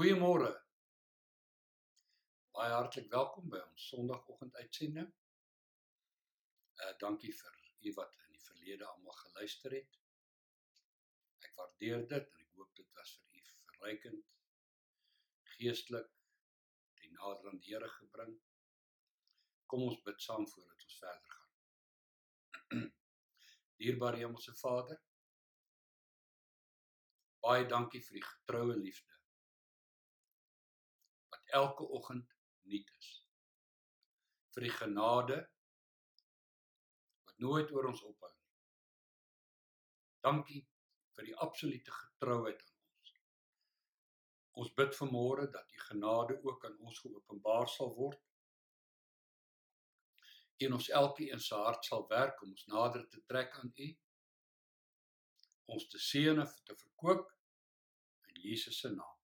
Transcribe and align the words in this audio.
Goeiemôre. 0.00 0.48
Baie 2.56 2.72
hartlik 2.72 3.10
welkom 3.12 3.50
by 3.52 3.58
ons 3.60 3.88
Sondagoggend 3.90 4.54
uitsending. 4.56 5.10
Uh 6.84 6.94
dankie 7.02 7.32
vir 7.40 7.58
u 7.84 7.92
wat 7.98 8.14
in 8.22 8.30
die 8.32 8.40
verlede 8.46 8.86
almal 8.88 9.18
geluister 9.18 9.76
het. 9.76 9.98
Ek 11.44 11.52
waardeer 11.60 12.06
dit 12.14 12.32
en 12.32 12.46
ek 12.46 12.56
hoop 12.56 12.72
dit 12.80 12.96
was 12.96 13.12
vir 13.18 13.42
u 13.42 13.44
verrykend 13.50 14.32
geestelik 15.58 16.08
die 17.02 17.12
nader 17.18 17.52
aan 17.52 17.60
die 17.60 17.74
Here 17.74 17.92
gebring. 17.98 18.32
Kom 19.68 19.84
ons 19.90 20.00
bid 20.08 20.24
saam 20.30 20.48
voordat 20.54 20.88
ons 20.88 20.98
verder 21.04 21.36
gaan. 21.36 22.88
Dierbare 23.84 24.24
Hemelse 24.24 24.56
Vader, 24.64 25.04
baie 27.44 27.68
dankie 27.76 28.00
vir 28.08 28.22
die 28.22 28.28
getroue 28.32 28.80
liefde 28.80 29.09
elke 31.52 31.86
oggend 31.88 32.34
nuut 32.62 32.90
is. 32.98 33.10
Vir 34.54 34.66
die 34.66 34.74
genade 34.74 35.38
wat 37.26 37.38
nooit 37.44 37.70
oor 37.72 37.90
ons 37.92 38.02
ophou 38.06 38.30
nie. 38.32 38.50
Dankie 40.26 40.62
vir 41.16 41.28
die 41.30 41.36
absolute 41.46 41.94
getrouheid 41.96 42.64
aan 42.64 42.76
ons. 43.00 43.14
Ons 44.62 44.74
bid 44.80 44.96
vanmôre 44.98 45.46
dat 45.54 45.72
u 45.72 45.84
genade 45.86 46.40
ook 46.42 46.66
aan 46.68 46.78
ons 46.88 46.98
geopenbaar 47.04 47.68
sal 47.68 47.94
word. 47.96 48.20
En 50.60 50.76
ons 50.76 50.90
elkeen 51.02 51.40
se 51.40 51.56
hart 51.56 51.86
sal 51.88 52.04
werk 52.10 52.42
om 52.42 52.52
ons 52.52 52.66
nader 52.74 53.06
te 53.08 53.22
trek 53.32 53.56
aan 53.62 53.72
u. 53.76 53.88
Ons 55.76 55.88
te 55.88 56.02
seën 56.10 56.42
en 56.42 56.52
te 56.66 56.76
verkoop 56.76 57.30
in 58.28 58.42
Jesus 58.42 58.82
se 58.82 58.90
naam 58.92 59.19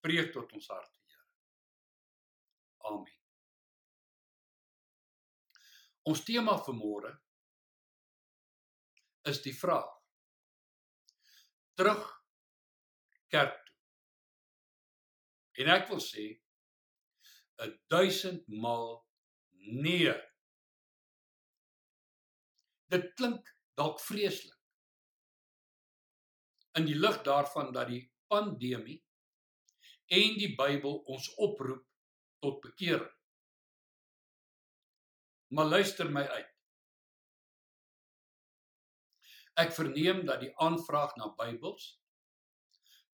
spreek 0.00 0.32
tot 0.32 0.52
ons 0.56 0.68
harte, 0.72 0.98
Here. 1.04 1.26
Amen. 2.88 3.16
Ons 6.08 6.22
tema 6.24 6.56
vir 6.64 6.76
môre 6.78 7.10
is 9.28 9.42
die 9.44 9.52
vraag: 9.52 9.90
terug 11.76 12.06
kerk 13.30 13.58
toe. 13.66 13.76
En 15.60 15.72
ek 15.76 15.90
wil 15.92 16.00
sê 16.00 16.24
'n 17.60 17.76
duisend 17.92 18.48
maal 18.48 19.04
nee. 19.84 20.16
Dit 22.88 23.12
klink 23.20 23.52
dalk 23.76 24.00
vreeslik. 24.00 24.56
In 26.78 26.88
die 26.88 26.96
lig 26.96 27.20
daarvan 27.28 27.72
dat 27.76 27.92
die 27.92 28.02
pandemie 28.32 28.98
en 30.10 30.36
die 30.38 30.54
Bybel 30.58 30.98
ons 31.06 31.28
oproep 31.38 31.84
tot 32.42 32.58
bekering. 32.64 33.10
Maar 35.54 35.70
luister 35.70 36.10
my 36.10 36.24
uit. 36.26 36.50
Ek 39.60 39.74
verneem 39.76 40.22
dat 40.26 40.42
die 40.42 40.52
aanvraag 40.62 41.16
na 41.18 41.30
Bybels 41.38 41.96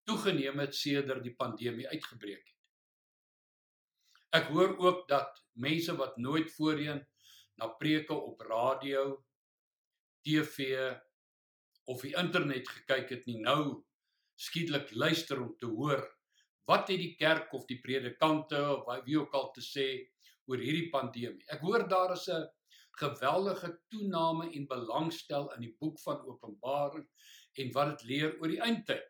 toegeneem 0.07 0.61
het 0.63 0.77
sedert 0.79 1.25
die 1.25 1.35
pandemie 1.35 1.89
uitgebreek 1.91 2.45
het. 2.45 2.53
Ek 4.39 4.53
hoor 4.55 4.77
ook 4.79 5.07
dat 5.11 5.41
mense 5.59 5.97
wat 5.99 6.19
nooit 6.21 6.53
voorheen 6.55 7.01
na 7.59 7.69
preke 7.81 8.15
op 8.15 8.41
radio, 8.47 9.25
TV 10.23 10.93
of 11.87 12.05
die 12.05 12.15
internet 12.19 12.69
gekyk 12.69 13.11
het 13.15 13.27
nie, 13.27 13.41
nou 13.43 13.83
skielik 14.37 14.93
luister 14.95 15.41
om 15.43 15.55
te 15.59 15.67
hoor 15.71 16.05
wat 16.67 16.89
het 16.91 16.99
die 16.99 17.15
kerk 17.19 17.53
of 17.55 17.67
die 17.67 17.81
predikante 17.81 18.59
of 18.75 18.89
wie 19.07 19.19
ook 19.21 19.35
al 19.35 19.51
te 19.55 19.63
sê 19.63 19.87
oor 20.47 20.63
hierdie 20.63 20.91
pandemie. 20.91 21.45
Ek 21.51 21.63
hoor 21.67 21.87
daar 21.89 22.13
is 22.13 22.29
'n 22.29 22.47
geweldige 22.99 23.71
toename 23.89 24.51
en 24.53 24.67
belangstel 24.67 25.53
in 25.55 25.61
die 25.61 25.77
boek 25.81 25.99
van 26.01 26.23
Openbaring 26.25 27.07
en 27.61 27.73
wat 27.73 27.89
dit 27.93 28.09
leer 28.11 28.39
oor 28.41 28.49
die 28.49 28.61
eindtyd. 28.61 29.05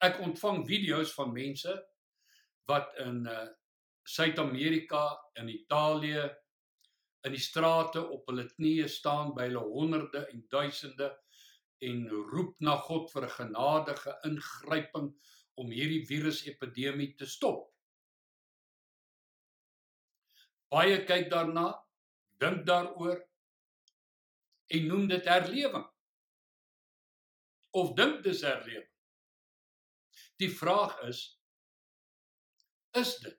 Ek 0.00 0.20
ontvang 0.20 0.66
video's 0.66 1.12
van 1.14 1.32
mense 1.32 1.74
wat 2.70 2.94
in 2.98 3.26
uh 3.26 3.48
Suid-Amerika 4.04 5.02
en 5.38 5.48
Italië 5.48 6.24
in 7.22 7.34
die 7.36 7.42
strate 7.42 8.00
op 8.02 8.26
hulle 8.26 8.48
knieë 8.48 8.88
staan 8.90 9.30
by 9.36 9.44
hulle 9.46 9.62
honderde 9.62 10.24
en 10.32 10.42
duisende 10.50 11.12
en 11.86 12.00
roep 12.32 12.56
na 12.66 12.74
God 12.88 13.12
vir 13.12 13.26
'n 13.28 13.36
genadige 13.36 14.16
ingryping 14.30 15.12
om 15.62 15.70
hierdie 15.70 16.02
virusepidemie 16.06 17.12
te 17.18 17.28
stop. 17.30 17.68
Baie 20.72 21.02
kyk 21.06 21.28
daarna, 21.30 21.66
dink 22.42 22.64
daaroor 22.66 23.20
en 24.72 24.88
noem 24.88 25.06
dit 25.10 25.28
herlewing. 25.28 25.84
Of 27.76 27.92
dink 27.98 28.22
dis 28.24 28.42
herlewing. 28.46 28.88
Die 30.40 30.50
vraag 30.50 30.98
is 31.08 31.22
is 32.98 33.14
dit 33.24 33.38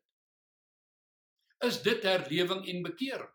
is 1.64 1.78
dit 1.84 2.04
herlewing 2.04 2.66
en 2.68 2.82
bekering? 2.84 3.30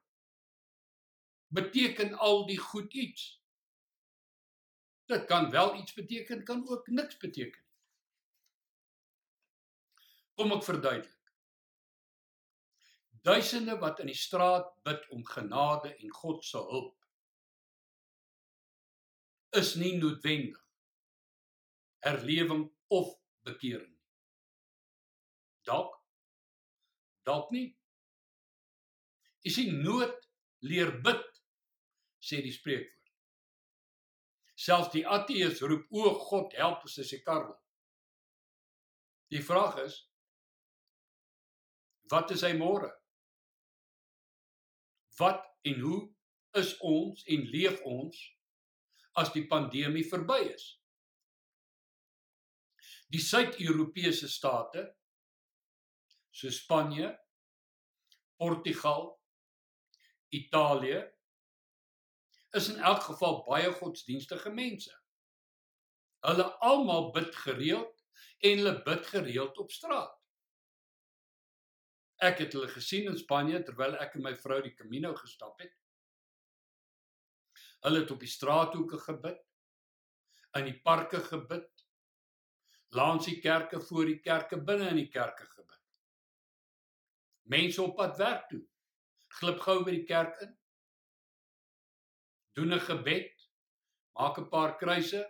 Beteken 1.56 2.12
al 2.20 2.43
die 2.47 2.59
goed 2.60 2.93
iets? 2.93 3.28
Dit 5.09 5.25
kan 5.25 5.50
wel 5.50 5.78
iets 5.78 5.94
beteken, 5.97 6.44
kan 6.44 6.69
ook 6.69 6.87
niks 6.87 7.16
beteken. 7.16 7.67
Kom 10.38 10.54
ek 10.54 10.62
verduidelik. 10.62 11.15
Duisende 13.26 13.75
wat 13.82 13.99
in 13.99 14.06
die 14.06 14.16
straat 14.16 14.69
bid 14.87 15.03
om 15.10 15.25
genade 15.26 15.91
en 15.97 16.12
God 16.15 16.44
se 16.47 16.60
hulp 16.62 16.94
is 19.59 19.72
nie 19.81 19.97
noodwendig 19.99 20.60
herlewing 22.06 22.69
of 22.94 23.10
bekering 23.49 23.91
nie. 23.91 24.04
Dalk 25.66 25.97
dalk 27.26 27.50
nie. 27.53 27.66
Is 29.43 29.59
die 29.59 29.72
nood 29.72 30.15
leer 30.65 30.94
bid 31.05 31.25
sê 32.22 32.38
die 32.44 32.55
spreekwoord. 32.55 32.94
Selfs 34.59 34.93
die 34.94 35.05
ateës 35.06 35.65
roep 35.66 35.91
o 35.91 36.12
God 36.28 36.55
help 36.59 36.87
as 36.87 36.99
hy 37.03 37.19
karwel. 37.26 37.59
Die 39.34 39.43
vraag 39.44 39.82
is 39.82 40.05
Wat 42.10 42.30
is 42.34 42.44
hy 42.46 42.54
môre? 42.56 42.91
Wat 45.19 45.44
en 45.69 45.80
hoe 45.82 46.00
is 46.56 46.74
ons 46.84 47.24
en 47.28 47.48
leef 47.52 47.80
ons 47.84 48.20
as 49.19 49.32
die 49.34 49.44
pandemie 49.50 50.06
verby 50.08 50.38
is? 50.48 50.69
Die 53.08 53.20
Suid-Europese 53.24 54.28
state 54.28 54.84
so 56.38 56.50
Spanje, 56.50 57.19
Portugal, 58.36 59.08
Italië 60.28 61.00
is 62.50 62.69
in 62.69 62.78
elk 62.78 63.02
geval 63.02 63.42
baie 63.48 63.72
godsdienstige 63.72 64.52
mense. 64.54 64.92
Hulle 66.26 66.46
almal 66.64 67.10
bid 67.16 67.34
gereeld 67.34 68.04
en 68.38 68.60
hulle 68.60 68.76
bid 68.86 69.06
gereeld 69.06 69.58
op 69.58 69.72
straat. 69.72 70.17
Ek 72.18 72.40
het 72.42 72.54
hulle 72.56 72.68
gesien 72.72 73.06
in 73.06 73.18
Spanje 73.18 73.60
terwyl 73.62 73.94
ek 74.02 74.16
en 74.18 74.24
my 74.26 74.32
vrou 74.34 74.58
die 74.64 74.74
Camino 74.74 75.12
gestap 75.14 75.60
het. 75.62 75.74
Hulle 77.86 78.02
het 78.02 78.10
op 78.10 78.24
die 78.24 78.30
straathoeke 78.30 78.98
gebid, 79.04 79.38
in 80.58 80.66
die 80.66 80.78
parke 80.82 81.20
gebid, 81.22 81.68
langs 82.96 83.28
die 83.28 83.38
kerke 83.44 83.78
voor 83.84 84.08
die 84.08 84.19
kerke 84.25 84.58
binne 84.58 84.88
in 84.90 84.98
die 84.98 85.10
kerke 85.12 85.46
gebid. 85.46 85.84
Mense 87.54 87.82
op 87.84 87.94
pad 88.00 88.19
werk 88.19 88.48
toe, 88.50 88.64
glip 89.38 89.62
gou 89.62 89.78
by 89.84 89.94
die 89.94 90.06
kerk 90.08 90.40
in, 90.43 90.56
doen 92.58 92.75
'n 92.75 92.87
gebed, 92.90 93.46
maak 94.19 94.38
'n 94.38 94.50
paar 94.50 94.75
kruise. 94.78 95.22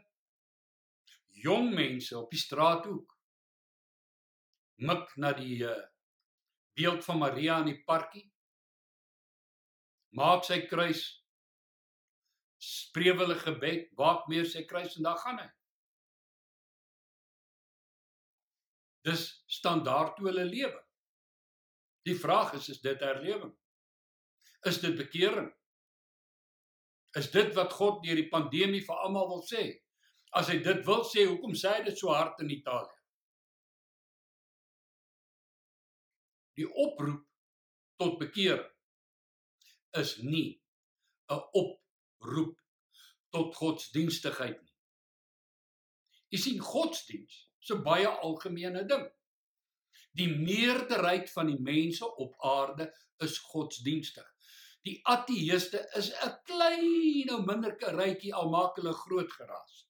Jong 1.44 1.74
mense 1.74 2.18
op 2.18 2.30
die 2.30 2.40
straathoek 2.40 3.12
mik 4.78 5.16
na 5.16 5.32
die 5.32 5.64
uh, 5.66 5.76
beeld 6.78 7.04
van 7.04 7.19
Maria 7.19 7.58
in 7.62 7.72
die 7.72 7.80
parkie. 7.86 8.25
Maak 10.14 10.46
sy 10.46 10.62
kruis. 10.70 11.04
Spreek 12.62 13.20
hulle 13.20 13.36
gebed, 13.38 13.90
waak 13.98 14.26
meer 14.30 14.46
sy 14.48 14.64
kruis 14.66 14.96
en 14.98 15.06
dan 15.06 15.19
gaan 15.22 15.40
hy. 15.42 15.48
Dis 19.06 19.28
standaard 19.58 20.19
hoe 20.19 20.30
hulle 20.30 20.46
lewe. 20.48 20.80
Die 22.08 22.16
vraag 22.19 22.54
is 22.58 22.69
is 22.72 22.80
dit 22.82 23.00
herlewing? 23.04 23.54
Is 24.66 24.80
dit 24.82 24.96
bekering? 24.98 25.50
Is 27.16 27.30
dit 27.30 27.54
wat 27.56 27.72
God 27.72 28.02
deur 28.04 28.19
die 28.19 28.28
pandemie 28.32 28.82
vir 28.84 29.04
almal 29.04 29.28
wil 29.30 29.44
sê? 29.46 29.70
As 30.36 30.50
hy 30.52 30.58
dit 30.64 30.82
wil 30.86 31.04
sê, 31.08 31.25
hoekom 31.28 31.54
sê 31.56 31.78
hy 31.78 31.84
dit 31.88 31.98
so 31.98 32.12
hard 32.12 32.40
in 32.44 32.52
Italië? 32.52 32.97
Die 36.58 36.69
oproep 36.69 37.25
tot 38.02 38.19
bekering 38.19 38.66
is 39.99 40.16
nie 40.22 40.60
'n 41.32 41.43
oproep 41.60 42.56
tot 43.31 43.55
godsdienstigheid 43.55 44.58
nie. 44.62 44.75
Jy 46.32 46.38
sien 46.38 46.60
godsdiens 46.60 47.49
so 47.60 47.82
baie 47.82 48.08
algemene 48.08 48.84
ding. 48.88 49.06
Die 50.19 50.28
meerderheid 50.28 51.31
van 51.31 51.46
die 51.52 51.60
mense 51.60 52.06
op 52.25 52.34
aarde 52.44 52.88
is 53.25 53.38
godsdienstig. 53.38 54.26
Die 54.87 55.00
ateëste 55.14 55.82
is 56.00 56.12
'n 56.26 56.34
klein 56.49 57.31
ou 57.34 57.43
minder 57.44 57.76
karetjie 57.76 58.34
al 58.34 58.50
maak 58.50 58.76
hulle 58.76 58.94
groot 59.04 59.32
geraas. 59.32 59.84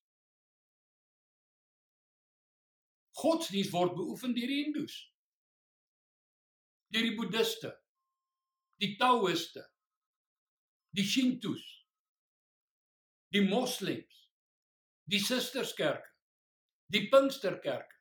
Godsdiens 3.19 3.71
word 3.71 3.94
beoefen 3.94 4.35
deur 4.35 4.47
die 4.47 4.64
Hindoes. 4.64 4.99
Deur 6.90 7.02
die 7.02 7.17
Boeddiste. 7.17 7.70
Die 8.81 8.96
Taoïste. 8.96 9.64
Die 10.96 11.05
Shintoes. 11.05 11.64
Die 13.31 13.43
Moslems. 13.43 14.31
Die 15.05 15.19
Susterskerke. 15.19 16.08
Die 16.88 17.11
Pinksterkerke. 17.11 17.94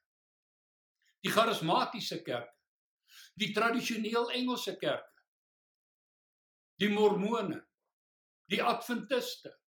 Die 1.24 1.30
Charismatiese 1.30 2.24
kerke. 2.24 2.54
Die 3.36 3.51
tradisioneel 3.51 4.30
Engelse 4.31 4.78
kerke. 4.78 5.24
Die 6.80 6.88
Mormone. 6.88 7.68
Die 8.50 8.62
Adventiste. 8.62 9.60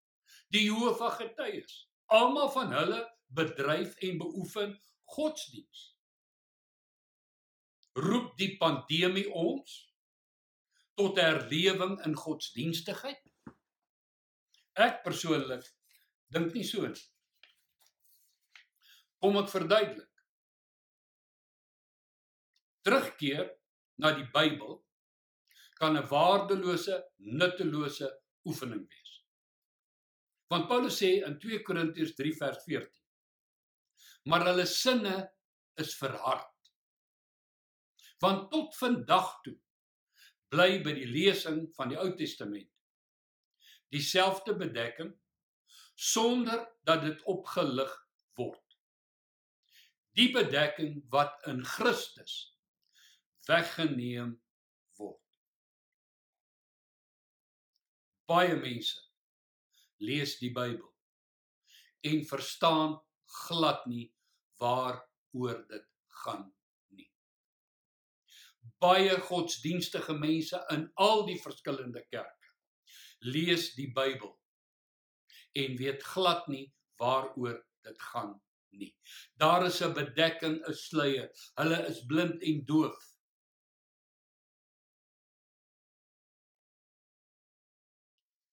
Die 0.48 0.64
Jehova 0.64 1.10
getuies. 1.18 1.88
Almal 2.06 2.48
van 2.54 2.72
hulle 2.72 3.04
bedryf 3.28 3.96
en 4.00 4.18
beoefen 4.18 4.78
godsdiens. 5.04 5.99
Roep 8.00 8.36
die 8.40 8.54
pandemie 8.60 9.26
ons 9.36 9.76
tot 10.98 11.18
herlewing 11.20 11.96
in 12.06 12.16
godsdienstigheid? 12.16 13.20
Ek 14.80 15.02
persoonlik 15.04 15.66
dink 16.32 16.54
nie 16.54 16.64
so 16.64 16.86
nie. 16.86 17.06
Kom 19.20 19.36
ek 19.40 19.50
verduidelik. 19.52 20.06
Terugkeer 22.86 23.50
na 24.00 24.14
die 24.16 24.28
Bybel 24.32 24.78
kan 25.80 25.96
'n 25.96 26.08
waardelose, 26.08 26.96
nuttelose 27.18 28.08
oefening 28.46 28.86
wees. 28.88 29.12
Want 30.48 30.68
Paulus 30.68 30.96
sê 31.02 31.20
in 31.26 31.38
2 31.38 31.62
Korintiërs 31.66 32.14
3 32.16 32.32
vers 32.40 32.64
14 32.64 33.00
maar 34.22 34.44
hulle 34.44 34.66
sinne 34.66 35.16
is 35.80 35.94
verhard. 35.96 36.59
Want 38.20 38.50
tot 38.52 38.76
vandag 38.76 39.38
toe 39.44 39.56
bly 40.50 40.80
by 40.84 40.92
die 40.96 41.08
lesing 41.08 41.64
van 41.76 41.92
die 41.92 41.98
Ou 42.00 42.10
Testament 42.18 42.68
dieselfde 43.90 44.54
bedekking 44.56 45.14
sonder 45.94 46.62
dat 46.86 47.02
dit 47.02 47.22
opgelig 47.22 47.90
word. 48.38 48.76
Die 50.18 50.30
bedekking 50.34 51.02
wat 51.10 51.42
in 51.50 51.64
Christus 51.66 52.36
weggeneem 53.48 54.36
word. 54.98 55.20
Baie 58.30 58.56
mense 58.62 59.02
lees 60.00 60.38
die 60.40 60.52
Bybel 60.54 60.86
en 62.06 62.24
verstaan 62.24 62.96
glad 63.42 63.84
nie 63.90 64.06
waaroor 64.62 65.60
dit 65.68 65.86
gaan 66.22 66.46
nie. 66.46 66.59
Baie 68.80 69.16
godsdienstige 69.28 70.14
mense 70.16 70.60
in 70.74 70.86
al 70.94 71.26
die 71.26 71.38
verskillende 71.40 72.04
kerke 72.08 72.36
lees 73.20 73.74
die 73.76 73.90
Bybel 73.92 74.32
en 75.60 75.76
weet 75.76 76.02
glad 76.12 76.46
nie 76.48 76.66
waaroor 77.00 77.58
dit 77.84 78.02
gaan 78.12 78.34
nie. 78.70 78.94
Daar 79.36 79.66
is 79.66 79.80
'n 79.82 79.92
bedekking, 79.92 80.60
'n 80.66 80.74
sluier. 80.74 81.30
Hulle 81.54 81.86
is 81.86 82.04
blind 82.06 82.42
en 82.42 82.64
doof. 82.64 83.00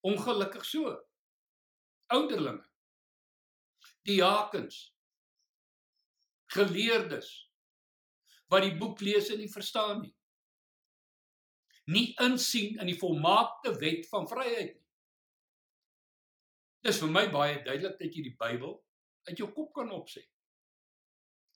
Ongelukkig 0.02 0.66
so. 0.66 1.08
Ouderlinge 2.08 2.68
diakens 4.08 4.96
geleerdes 6.46 7.47
wat 8.52 8.64
die 8.64 8.76
boek 8.80 9.02
lees 9.04 9.30
en 9.34 9.42
nie 9.42 9.52
verstaan 9.52 10.02
nie. 10.02 10.14
Nie 11.88 12.08
insien 12.24 12.80
in 12.82 12.90
die 12.90 13.00
volmaakte 13.00 13.74
wet 13.80 14.08
van 14.12 14.28
vryheid 14.28 14.74
nie. 14.76 14.86
Dis 16.88 17.00
vir 17.04 17.12
my 17.12 17.26
baie 17.34 17.62
duidelik 17.66 17.98
dat 18.00 18.16
jy 18.16 18.24
die 18.30 18.38
Bybel 18.40 18.78
uit 19.28 19.40
jou 19.40 19.50
kop 19.52 19.74
kan 19.76 19.92
opsê 19.92 20.24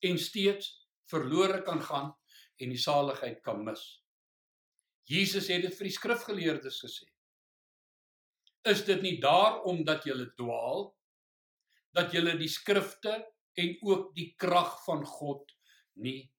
en 0.01 0.17
steeds 0.17 0.71
verlore 1.11 1.61
kan 1.63 1.81
gaan 1.85 2.09
en 2.61 2.71
die 2.73 2.79
saligheid 2.81 3.41
kan 3.45 3.61
mis. 3.63 3.83
Jesus 5.09 5.49
het 5.51 5.65
dit 5.65 5.75
vir 5.77 5.87
die 5.87 5.93
skrifgeleerdes 5.93 6.79
gesê. 6.83 7.05
Is 8.69 8.83
dit 8.87 9.01
nie 9.05 9.19
daarom 9.21 9.83
dat 9.85 10.05
jy 10.05 10.17
dwaal 10.39 10.89
dat 11.95 12.13
julle 12.15 12.37
die 12.39 12.49
skrifte 12.49 13.13
en 13.59 13.73
ook 13.83 14.11
die 14.15 14.31
krag 14.39 14.77
van 14.85 15.03
God 15.05 15.51
nie 16.01 16.30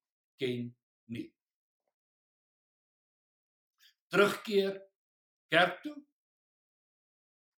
ken 0.42 0.70
nie. 1.14 1.28
Terugkeer 4.12 4.80
kerk 5.52 5.78
toe 5.84 5.94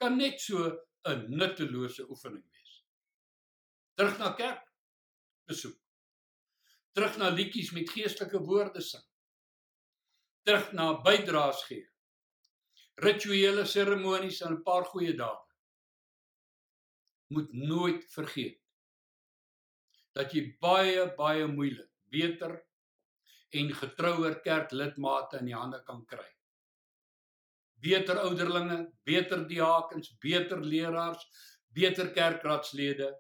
kan 0.02 0.18
net 0.18 0.40
so 0.40 0.66
'n 1.12 1.22
nuttelose 1.38 2.08
oefening 2.10 2.44
wees. 2.50 2.74
Terug 3.96 4.18
na 4.18 4.32
kerk 4.34 4.66
besoek. 5.46 5.78
Terug 6.94 7.16
na 7.18 7.30
liedjies 7.30 7.72
met 7.72 7.90
geestelike 7.90 8.38
woorde 8.48 8.82
sing. 8.82 9.06
Terug 10.44 10.72
na 10.72 10.92
bydraes 11.06 11.64
gee. 11.68 11.86
Rituele 13.06 13.64
seremonies 13.66 14.42
en 14.42 14.52
'n 14.56 14.62
paar 14.62 14.84
goeie 14.84 15.16
dae 15.16 15.40
moet 17.32 17.52
nooit 17.52 18.04
vergeet 18.12 18.58
dat 20.16 20.34
jy 20.36 20.42
baie 20.60 21.06
baie 21.16 21.46
moeilik 21.48 21.88
beter 22.12 22.58
en 23.52 23.72
getrouer 23.76 24.38
kerklidmate 24.44 25.40
in 25.42 25.50
die 25.50 25.56
hande 25.56 25.82
kan 25.86 26.04
kry. 26.08 26.28
Beter 27.82 28.20
ouderlinge, 28.22 28.78
beter 29.04 29.42
diakens, 29.48 30.12
beter 30.22 30.62
leraars, 30.64 31.24
beter 31.74 32.12
kerkraadslede 32.14 33.10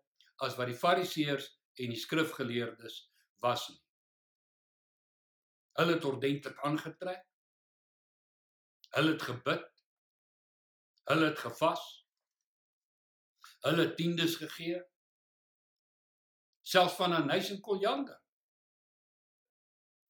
as 0.44 0.56
wat 0.58 0.70
die 0.70 0.78
fariseërs 0.78 1.48
en 1.82 1.92
die 1.92 2.00
skrifgeleerdes 2.00 2.98
was 3.42 3.68
nie. 3.70 3.80
Hulle 5.80 5.96
het 5.96 6.04
ordentlik 6.04 6.58
aangetrek. 6.68 7.24
Hulle 8.92 9.14
het 9.14 9.24
gebid. 9.24 9.68
Hulle 11.08 11.32
het 11.32 11.40
gevas 11.40 12.02
hulle 13.62 13.92
tiendes 13.94 14.36
gegee 14.40 14.80
selfs 16.66 16.96
van 16.98 17.14
Anys 17.18 17.50
en 17.54 17.60
Koljander 17.62 18.18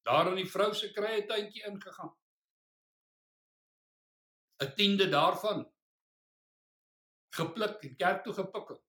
daar 0.07 0.31
in 0.31 0.39
die 0.41 0.49
vrou 0.49 0.71
se 0.75 0.91
krye 0.95 1.25
tuintjie 1.29 1.65
ingegaan 1.69 2.13
'n 4.63 4.73
tiende 4.79 5.09
daarvan 5.09 5.65
gepluk 7.39 7.83
en 7.83 7.95
kerk 8.03 8.23
toe 8.23 8.33
gepikkel 8.33 8.79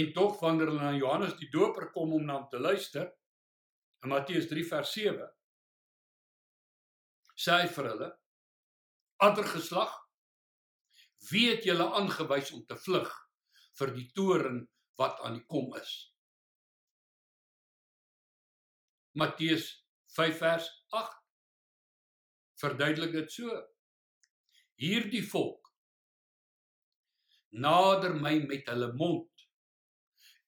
en 0.00 0.12
tog 0.12 0.40
wanneer 0.40 0.70
hulle 0.70 0.82
na 0.82 0.92
Johannes 0.96 1.38
die 1.38 1.50
doper 1.50 1.90
kom 1.92 2.12
om 2.12 2.24
na 2.24 2.40
hom 2.40 2.48
te 2.50 2.60
luister 2.60 3.06
in 4.02 4.14
Matteus 4.14 4.48
3 4.48 4.66
vers 4.72 4.92
7 4.98 5.30
sê 7.46 7.62
hy 7.62 7.72
vir 7.78 7.90
hulle 7.92 8.10
ander 9.28 9.48
geslag 9.54 9.96
Wie 11.30 11.48
het 11.50 11.64
julle 11.66 11.88
aangewys 11.98 12.52
om 12.54 12.62
te 12.66 12.76
vlug 12.78 13.10
vir 13.78 13.90
die 13.94 14.06
toren 14.14 14.62
wat 15.00 15.20
aan 15.20 15.40
die 15.40 15.46
kom 15.46 15.74
is? 15.76 16.07
Matteus 19.18 19.66
5 20.14 20.38
vers 20.38 20.66
8 20.94 21.16
verduidelik 22.62 23.14
dit 23.16 23.32
so. 23.32 23.54
Hierdie 24.78 25.24
volk 25.26 25.72
nader 27.58 28.14
my 28.14 28.36
met 28.46 28.68
hulle 28.70 28.92
mond 29.00 29.46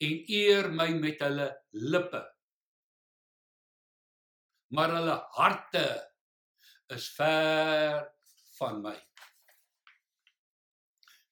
en 0.07 0.19
eer 0.37 0.69
my 0.75 0.89
met 1.01 1.23
hulle 1.25 1.49
lippe. 1.73 2.21
Maar 4.77 4.95
hulle 4.99 5.17
harte 5.35 5.85
is 6.95 7.09
ver 7.17 8.05
van 8.59 8.83
my 8.85 8.97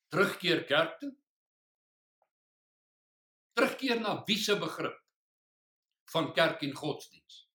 terugkeer 0.09 0.65
kerk 0.67 0.97
toe? 1.03 1.13
Terugkeer 3.55 4.01
na 4.01 4.23
wie 4.27 4.39
se 4.41 4.57
begrip 4.59 4.97
van 6.13 6.33
kerk 6.33 6.63
en 6.63 6.75
godsdiens? 6.75 7.49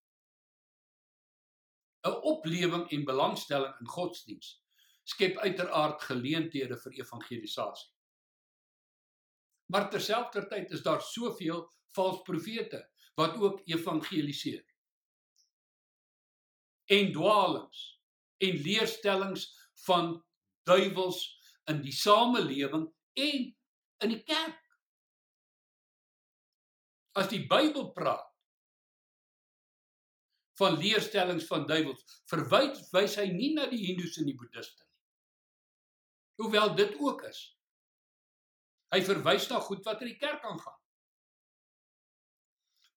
'n 2.04 2.20
oplewing 2.30 2.90
en 2.90 3.04
belangstelling 3.04 3.74
in 3.80 3.88
godsdiens 3.88 4.62
skep 5.04 5.36
uiteraard 5.36 6.02
geleenthede 6.02 6.76
vir 6.80 6.92
evangelisasie. 7.00 7.90
Maar 9.72 9.90
terselfdertyd 9.90 10.70
is 10.70 10.82
daar 10.82 11.02
soveel 11.02 11.64
vals 11.96 12.22
profete 12.22 12.82
wat 13.14 13.36
ook 13.36 13.60
evangeliseer. 13.64 14.64
En 16.84 17.12
dwaalings 17.12 17.84
en 18.36 18.60
leerstellings 18.66 19.46
van 19.86 20.24
duiwels 20.62 21.22
in 21.64 21.80
die 21.82 21.92
samelewing 21.92 22.88
en 23.12 23.56
in 24.04 24.12
die 24.12 24.22
kerk. 24.22 24.60
As 27.12 27.30
die 27.30 27.46
Bybel 27.46 27.92
praat 27.96 28.33
van 30.58 30.78
leerstellings 30.78 31.46
van 31.50 31.66
duiwels, 31.66 32.04
verwys 32.30 32.84
wys 32.94 33.16
hy 33.18 33.26
nie 33.32 33.52
na 33.56 33.66
die 33.70 33.82
Hindoes 33.86 34.18
en 34.20 34.28
die 34.28 34.36
Boeddiste 34.38 34.82
nie. 34.82 34.90
Hoewel 36.42 36.74
dit 36.78 36.94
ook 36.98 37.22
is. 37.28 37.40
Hy 38.94 39.00
verwys 39.06 39.48
na 39.50 39.60
goed 39.62 39.82
wat 39.86 40.02
in 40.02 40.12
die 40.12 40.20
kerk 40.20 40.44
aangaan. 40.46 40.78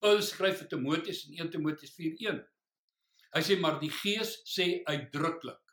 Paulus 0.01 0.29
skryf 0.29 0.59
vir 0.61 0.69
Timoteus 0.69 1.23
in 1.25 1.39
1 1.41 1.51
Timoteus 1.55 1.93
4:1. 1.97 2.43
Hy 3.33 3.41
sê 3.45 3.57
maar 3.59 3.79
die 3.81 3.93
Gees 3.93 4.37
sê 4.45 4.83
uitdruklik 4.85 5.63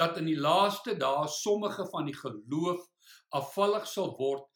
dat 0.00 0.16
in 0.16 0.30
die 0.30 0.38
laaste 0.38 0.94
dae 0.96 1.26
sommige 1.28 1.84
van 1.92 2.06
die 2.08 2.16
geloof 2.16 2.86
afvallig 3.36 3.86
sal 3.86 4.14
word 4.18 4.46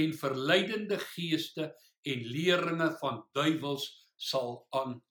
en 0.00 0.14
verleidende 0.16 0.98
geeste 0.98 1.68
en 2.08 2.28
leeringe 2.34 2.88
van 3.00 3.20
duiwels 3.36 3.84
sal 4.16 4.64
aanhang. 4.72 5.02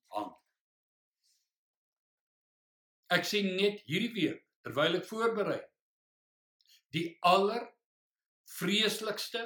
Ek 3.13 3.27
sien 3.29 3.51
net 3.59 3.83
hierdie 3.89 4.13
week 4.15 4.41
terwyl 4.65 4.97
ek 4.97 5.05
voorberei 5.05 5.61
die 6.93 7.07
aller 7.25 7.65
vreeslikste 8.57 9.41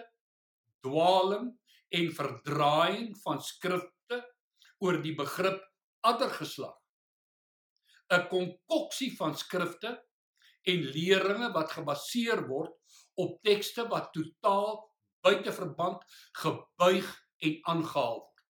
dwaaling 0.86 1.50
en 1.98 2.10
verdraaiing 2.16 3.14
van 3.24 3.40
skrifte 3.44 4.20
oor 4.84 5.00
die 5.04 5.16
begrip 5.18 5.62
addergeslag. 6.08 6.76
'n 8.12 8.28
konkoksie 8.32 9.12
van 9.18 9.36
skrifte 9.36 9.92
en 10.72 10.86
leringe 10.96 11.50
wat 11.56 11.74
gebaseer 11.76 12.46
word 12.48 12.76
op 13.24 13.42
tekste 13.44 13.88
wat 13.92 14.14
totaal 14.16 14.80
buite 15.26 15.52
verband 15.52 16.04
gebuig 16.40 17.10
en 17.48 17.58
aangehaal 17.74 18.20
word. 18.22 18.46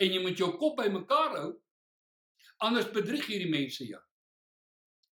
En 0.00 0.12
jy 0.14 0.22
moet 0.24 0.40
jou 0.40 0.50
kop 0.56 0.78
bymekaar 0.80 1.36
hou 1.36 1.50
anders 2.66 2.90
bedrieg 2.92 3.26
hierdie 3.28 3.52
mense 3.52 3.86
jou 3.86 4.02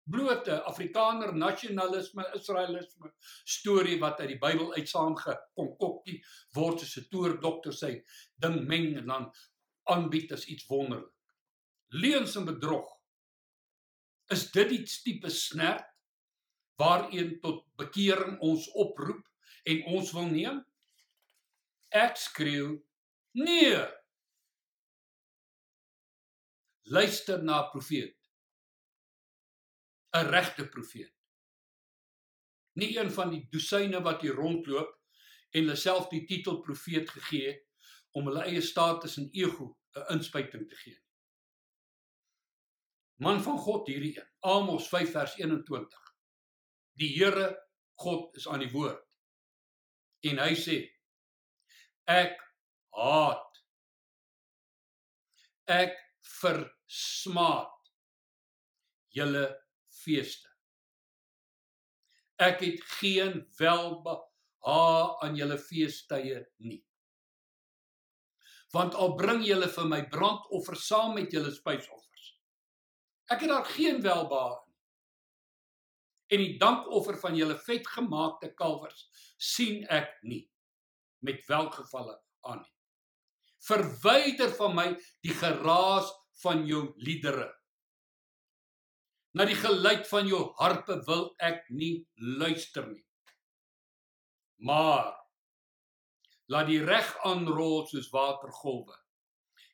blote 0.04 0.62
Afrikaner 0.66 1.32
nasionalisme, 1.35 2.25
Israelisme 2.35 3.12
storie 3.44 3.99
wat 4.00 4.21
uit 4.21 4.35
die 4.35 4.40
Bybel 4.40 4.73
uit 4.75 4.88
saamgekonkokkie 4.90 6.18
word 6.56 6.82
soos 6.82 6.97
'n 6.99 7.09
toerdokter 7.11 7.73
sê, 7.73 7.92
ding 8.35 8.66
meng 8.66 8.97
en 8.99 9.06
dan 9.06 9.30
aanbied 9.85 10.32
as 10.32 10.47
iets 10.47 10.66
wonderlik. 10.66 11.14
Leuns 11.90 12.37
en 12.37 12.44
bedrog. 12.44 12.88
Is 14.30 14.50
dit 14.50 14.68
die 14.68 14.82
tipe 14.82 15.30
snert 15.30 15.87
waarheen 16.78 17.40
tot 17.40 17.66
bekering 17.76 18.38
ons 18.40 18.68
oproep 18.73 19.26
en 19.64 19.85
ons 19.85 20.12
wil 20.12 20.26
neem? 20.26 20.64
Ek 21.90 22.16
skreeu: 22.16 22.82
Nee. 23.32 23.87
Luister 26.82 27.42
na 27.42 27.62
profeet. 27.62 28.16
'n 30.12 30.28
regte 30.28 30.68
profeet. 30.68 31.14
Nie 32.72 32.98
een 32.98 33.10
van 33.12 33.30
die 33.30 33.46
dosyne 33.50 34.00
wat 34.02 34.20
hier 34.20 34.34
rondloop 34.36 34.92
en 35.50 35.62
hulle 35.64 35.76
self 35.76 36.08
die 36.08 36.24
titel 36.28 36.60
profeet 36.60 37.10
gegee 37.10 37.46
het 37.46 37.88
om 38.16 38.28
hulle 38.28 38.44
eie 38.44 38.60
status 38.60 39.16
en 39.20 39.30
ego 39.32 39.70
'n 39.96 40.12
inspuiting 40.16 40.68
te 40.68 40.76
gee. 40.76 40.98
Man 43.16 43.42
van 43.42 43.58
God 43.58 43.86
hierdie 43.86 44.18
een. 44.18 44.28
Amos 44.40 44.88
5 44.88 45.10
vers 45.10 45.34
21. 45.36 46.14
Die 46.92 47.12
Here 47.16 47.68
God 47.94 48.36
is 48.36 48.48
aan 48.48 48.58
die 48.58 48.70
woord. 48.70 49.18
En 50.20 50.38
hy 50.38 50.54
sê: 50.54 50.78
Ek 52.04 52.40
haat. 52.90 53.60
Ek 55.64 56.01
versmaat 56.22 57.92
julle 59.12 59.44
feeste. 60.02 60.48
Ek 62.42 62.62
het 62.64 62.80
geen 62.98 63.42
welbehae 63.58 65.04
aan 65.22 65.36
julle 65.38 65.58
feestydde 65.58 66.46
nie. 66.66 66.80
Want 68.72 68.96
al 68.96 69.14
bring 69.18 69.44
julle 69.44 69.68
vir 69.68 69.88
my 69.88 70.00
brandoffer 70.10 70.78
saam 70.80 71.14
met 71.18 71.32
julle 71.34 71.52
spysoffers. 71.52 72.28
Ek 73.30 73.44
het 73.44 73.52
daar 73.52 73.68
geen 73.68 74.00
welbehae 74.02 74.58
nie. 74.64 74.78
En 76.32 76.40
die 76.40 76.56
dankoffer 76.58 77.18
van 77.20 77.36
julle 77.36 77.58
vetgemaakte 77.60 78.54
kalwers 78.56 79.04
sien 79.36 79.84
ek 79.92 80.16
nie 80.24 80.46
met 81.22 81.44
welgevalle 81.46 82.16
aan 82.48 82.62
nie. 82.64 82.72
Verwyder 83.69 84.50
van 84.59 84.75
my 84.75 84.87
die 85.23 85.35
geraas 85.35 86.11
van 86.42 86.66
jou 86.66 86.92
liedere. 86.99 87.49
Na 89.33 89.47
die 89.49 89.57
geluid 89.57 90.04
van 90.09 90.26
jou 90.28 90.42
harpe 90.59 90.99
wil 91.07 91.31
ek 91.40 91.64
nie 91.71 92.04
luister 92.16 92.88
nie. 92.90 93.04
Maar 94.62 95.14
laat 96.52 96.69
die 96.69 96.83
reg 96.85 97.09
aanrol 97.26 97.87
soos 97.88 98.11
watergolwe 98.12 98.99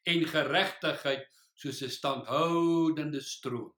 en 0.08 0.24
geregtigheid 0.30 1.26
soos 1.58 1.82
'n 1.82 1.90
standhoudende 1.90 3.20
stroom. 3.20 3.72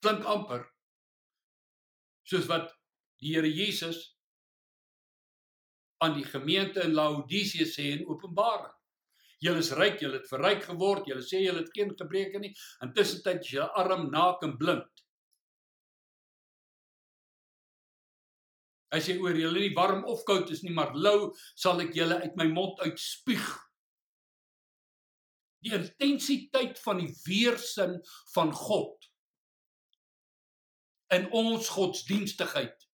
Klink 0.00 0.24
amper 0.24 0.68
soos 2.22 2.46
wat 2.46 2.70
die 3.18 3.34
Here 3.34 3.48
Jesus 3.48 4.15
aan 6.04 6.16
die 6.18 6.24
gemeente 6.24 6.82
in 6.84 6.94
Laodicea 6.96 7.66
sê 7.68 7.92
in 7.96 8.06
Openbaring. 8.08 8.74
Julle 9.44 9.60
is 9.60 9.72
ryk, 9.76 10.00
julle 10.00 10.20
het 10.20 10.28
verryk 10.30 10.64
geword, 10.64 11.08
julle 11.08 11.24
sê 11.24 11.42
julle 11.44 11.62
het 11.64 11.72
geen 11.76 11.92
gebreke 11.96 12.40
nie. 12.40 12.54
Intussen 12.84 13.22
tyd 13.24 13.42
is 13.44 13.52
julle 13.52 13.68
arm, 13.76 14.08
naak 14.12 14.44
en 14.46 14.56
blind. 14.60 15.04
As 18.96 19.08
jy 19.10 19.18
oor 19.20 19.36
julle 19.36 19.60
nie 19.60 19.74
warm 19.76 20.04
of 20.08 20.22
koud 20.28 20.50
is 20.54 20.62
nie, 20.64 20.72
maar 20.72 20.94
lou, 20.94 21.32
sal 21.58 21.82
ek 21.84 21.92
julle 21.96 22.20
uit 22.22 22.36
my 22.38 22.46
mond 22.52 22.80
uitspuug. 22.86 23.48
Die 25.66 25.74
intensiteit 25.74 26.78
van 26.84 27.02
die 27.02 27.10
weersin 27.26 27.98
van 28.32 28.54
God 28.54 29.08
in 31.14 31.28
ons 31.34 31.68
godsdienstigheid 31.74 32.86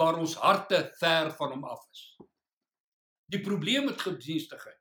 waar 0.00 0.18
ons 0.18 0.38
harte 0.42 0.80
ver 0.98 1.30
van 1.38 1.54
hom 1.54 1.66
af 1.68 1.82
is. 1.90 2.29
Die 3.30 3.40
probleem 3.40 3.86
met 3.86 4.02
godsdienstigheid 4.02 4.78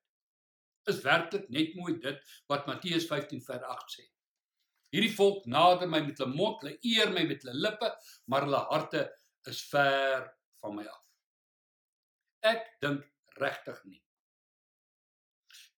is 0.89 1.03
werklik 1.05 1.49
net 1.53 1.75
mooi 1.77 1.99
dit 2.01 2.31
wat 2.49 2.65
Matteus 2.69 3.05
15 3.09 3.43
vers 3.45 3.65
8 3.75 3.93
sê. 3.93 4.05
Hierdie 4.89 5.13
volk 5.13 5.45
nader 5.45 5.89
my 5.89 5.99
met 6.01 6.17
hulle 6.17 6.33
mond, 6.33 6.63
hulle 6.63 6.79
eer 6.81 7.11
my 7.13 7.27
met 7.29 7.43
hulle 7.45 7.61
lippe, 7.61 7.91
maar 8.25 8.47
hulle 8.47 8.61
harte 8.71 9.03
is 9.51 9.61
ver 9.69 10.25
van 10.63 10.79
my 10.79 10.85
af. 10.89 11.03
Ek 12.55 12.65
dink 12.81 13.05
regtig 13.39 13.81
nie 13.85 14.01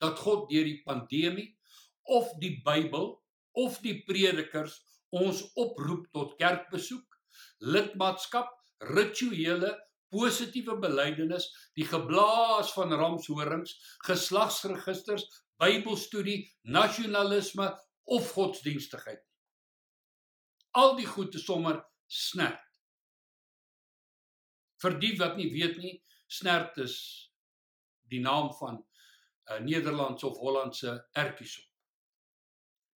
dat 0.02 0.18
God 0.18 0.48
deur 0.50 0.66
die 0.66 0.80
pandemie 0.82 1.52
of 2.10 2.32
die 2.42 2.56
Bybel 2.66 3.12
of 3.62 3.76
die 3.84 4.00
predikers 4.08 4.80
ons 5.14 5.44
oproep 5.60 6.08
tot 6.16 6.34
kerkbesoek, 6.40 7.06
lidmaatskap, 7.62 8.50
rituele 8.96 9.76
positiewe 10.12 10.76
belydenis, 10.82 11.48
die 11.78 11.86
geblaas 11.88 12.74
van 12.76 12.94
ramshorings, 13.00 13.78
geslagsregisters, 14.08 15.28
Bybelstudie, 15.62 16.50
nasionalisme 16.74 17.68
of 18.10 18.32
godsdienstigheid. 18.34 19.22
Al 20.74 20.96
die 20.98 21.06
goed 21.06 21.36
is 21.38 21.46
sommer 21.46 21.84
snert. 22.10 22.64
Vir 24.82 24.98
die 25.04 25.12
wat 25.20 25.38
nie 25.38 25.52
weet 25.54 25.78
nie, 25.78 25.94
snert 26.26 26.80
is 26.82 26.96
die 28.10 28.24
naam 28.24 28.50
van 28.58 28.82
'n 28.82 29.54
uh, 29.54 29.60
Nederlandse 29.60 30.28
of 30.28 30.40
Hollandse 30.42 30.96
ertjiesop. 31.14 31.68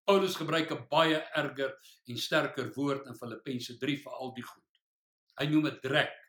Paulus 0.06 0.36
gebruik 0.36 0.72
'n 0.72 0.88
baie 0.90 1.22
erger 1.42 1.78
en 2.08 2.18
sterker 2.18 2.74
woord 2.74 3.06
in 3.06 3.20
Filippense 3.22 3.78
3 3.78 3.98
vir 4.04 4.14
al 4.14 4.34
die 4.34 4.44
goed. 4.44 4.82
Hy 5.38 5.46
noem 5.52 5.70
dit 5.70 5.82
drek 5.82 6.25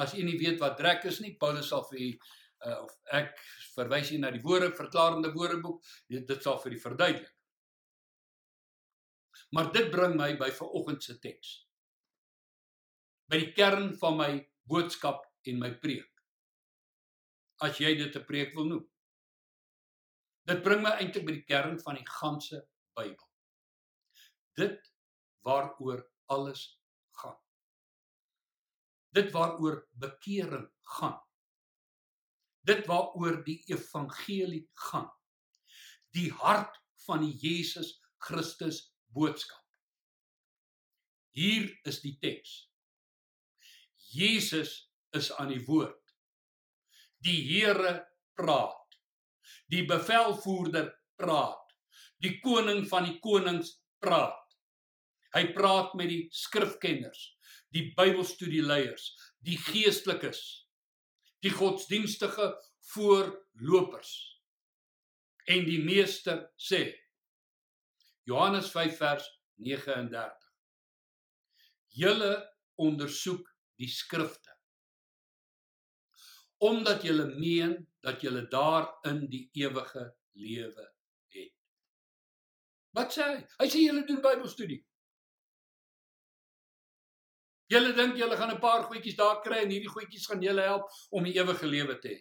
as 0.00 0.14
jy 0.14 0.24
nie 0.26 0.38
weet 0.40 0.60
wat 0.62 0.78
drek 0.78 1.04
is 1.10 1.20
nie, 1.22 1.36
Paulus 1.38 1.68
sal 1.70 1.84
vir 1.90 2.16
uh, 2.66 2.80
of 2.84 2.94
ek 3.14 3.34
verwys 3.74 4.10
hier 4.12 4.22
na 4.22 4.32
die 4.34 4.42
woorde 4.42 4.72
verklarende 4.74 5.32
woordeboek, 5.34 5.82
dit, 6.10 6.24
dit 6.26 6.42
sal 6.42 6.58
vir 6.62 6.74
die 6.74 6.82
verduidelik. 6.82 7.30
Maar 9.54 9.70
dit 9.74 9.90
bring 9.90 10.16
my 10.18 10.32
by 10.38 10.50
vanoggend 10.54 11.04
se 11.04 11.14
teks. 11.22 11.52
By 13.30 13.38
die 13.42 13.52
kern 13.54 13.92
van 14.00 14.18
my 14.18 14.30
boodskap 14.70 15.22
en 15.46 15.60
my 15.62 15.70
preek. 15.82 16.10
As 17.62 17.78
jy 17.78 17.94
dit 17.98 18.16
'n 18.16 18.26
preek 18.26 18.54
wil 18.54 18.66
noem. 18.70 18.84
Dit 20.44 20.62
bring 20.62 20.82
my 20.82 20.96
eintlik 20.98 21.26
by 21.26 21.32
die 21.32 21.46
kern 21.48 21.78
van 21.80 21.96
die 21.96 22.08
ganse 22.18 22.66
Bybel. 22.94 23.28
Dit 24.56 24.92
waaroor 25.46 26.04
alles. 26.26 26.78
Dit 29.14 29.30
waaroor 29.34 29.84
bekering 30.00 30.66
gaan. 30.98 31.20
Dit 32.66 32.86
waaroor 32.90 33.42
die 33.44 33.60
evangelie 33.70 34.64
gaan. 34.88 35.10
Die 36.16 36.30
hart 36.32 36.80
van 37.06 37.22
die 37.22 37.34
Jesus 37.38 38.00
Christus 38.18 38.94
boodskap. 39.14 39.62
Hier 41.34 41.70
is 41.82 42.00
die 42.02 42.14
teks. 42.22 42.70
Jesus 44.14 44.74
is 45.14 45.32
aan 45.34 45.50
die 45.50 45.62
woord. 45.66 46.00
Die 47.24 47.40
Here 47.42 47.96
praat. 48.38 48.98
Die 49.70 49.82
bevelvoerder 49.86 50.92
praat. 51.18 51.74
Die 52.22 52.38
koning 52.42 52.84
van 52.88 53.08
die 53.08 53.18
konings 53.22 53.74
praat. 54.02 54.40
Hy 55.34 55.48
praat 55.56 55.96
met 55.98 56.12
die 56.12 56.22
skrifkenners, 56.30 57.33
die 57.74 57.88
Bybelstudieleiers, 57.96 59.08
die 59.42 59.58
geestelikes, 59.58 60.40
die 61.42 61.52
godsdienstige 61.52 62.52
voorlopers. 62.94 64.12
En 65.50 65.66
die 65.66 65.82
meester 65.84 66.46
sê 66.56 66.86
Johannes 68.24 68.70
5 68.72 68.96
vers 68.96 69.26
39. 69.60 70.50
Julle 72.00 72.32
ondersoek 72.80 73.50
die 73.78 73.90
skrifte 73.90 74.54
omdat 76.64 77.02
julle 77.04 77.26
meen 77.36 77.74
dat 78.00 78.22
julle 78.24 78.46
daarin 78.48 79.26
die 79.28 79.50
ewige 79.52 80.04
lewe 80.32 80.84
het. 81.34 81.52
Wat 82.96 83.12
sê 83.12 83.26
hy? 83.26 83.40
Hy 83.60 83.66
sê 83.68 83.82
julle 83.82 84.04
doen 84.08 84.22
Bybelstudie. 84.24 84.80
Julle 87.72 87.94
dink 87.96 88.16
julle 88.16 88.36
gaan 88.36 88.52
'n 88.52 88.60
paar 88.60 88.84
goedjies 88.84 89.16
daar 89.16 89.42
kry 89.42 89.62
en 89.62 89.70
hierdie 89.70 89.88
goedjies 89.88 90.26
gaan 90.26 90.42
julle 90.42 90.62
help 90.62 90.90
om 91.10 91.24
die 91.24 91.36
ewige 91.38 91.66
lewe 91.66 91.98
te 92.00 92.08
hê. 92.08 92.20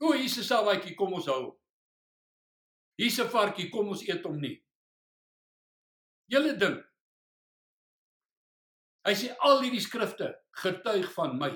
O, 0.00 0.14
Jesus 0.14 0.48
sê 0.48 0.56
watjie, 0.64 0.94
kom 0.96 1.12
ons 1.12 1.26
hou. 1.26 1.60
Hier's 2.96 3.18
'n 3.20 3.28
varkie, 3.28 3.70
kom 3.70 3.88
ons 3.88 4.02
eet 4.02 4.24
hom 4.24 4.40
nie. 4.40 4.64
Julle 6.28 6.56
dink. 6.56 6.84
Hy 9.04 9.14
sê 9.14 9.36
al 9.40 9.62
hierdie 9.62 9.80
skrifte 9.80 10.28
getuig 10.62 11.12
van 11.12 11.38
my. 11.38 11.50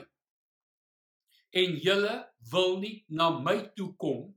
En 1.52 1.76
julle 1.76 2.14
wil 2.52 2.78
nie 2.80 3.04
na 3.08 3.30
my 3.38 3.72
toe 3.76 3.94
kom 3.96 4.34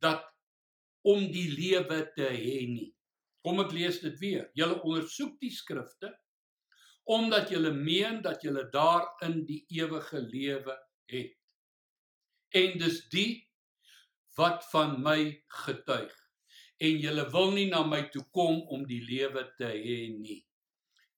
dat 0.00 0.22
om 1.02 1.32
die 1.32 1.48
lewe 1.50 2.12
te 2.14 2.28
hê 2.28 2.66
nie. 2.68 2.95
Kom 3.46 3.62
ek 3.62 3.70
lees 3.70 4.00
dit 4.02 4.16
weer. 4.18 4.48
Julle 4.58 4.80
ondersoek 4.82 5.36
die 5.38 5.54
skrifte 5.54 6.10
omdat 7.14 7.52
julle 7.54 7.70
meen 7.70 8.16
dat 8.18 8.42
julle 8.42 8.64
daarin 8.72 9.44
die 9.46 9.60
ewige 9.70 10.18
lewe 10.18 10.74
het. 11.06 11.36
En 12.50 12.72
dis 12.80 12.96
die 13.12 13.44
wat 14.34 14.66
van 14.72 14.96
my 15.04 15.20
getuig. 15.62 16.10
En 16.82 16.98
julle 16.98 17.28
wil 17.30 17.54
nie 17.54 17.68
na 17.70 17.84
my 17.86 18.00
toe 18.10 18.24
kom 18.34 18.58
om 18.74 18.82
die 18.90 18.98
lewe 19.06 19.44
te 19.60 19.68
hê 19.70 20.00
nie. 20.16 20.40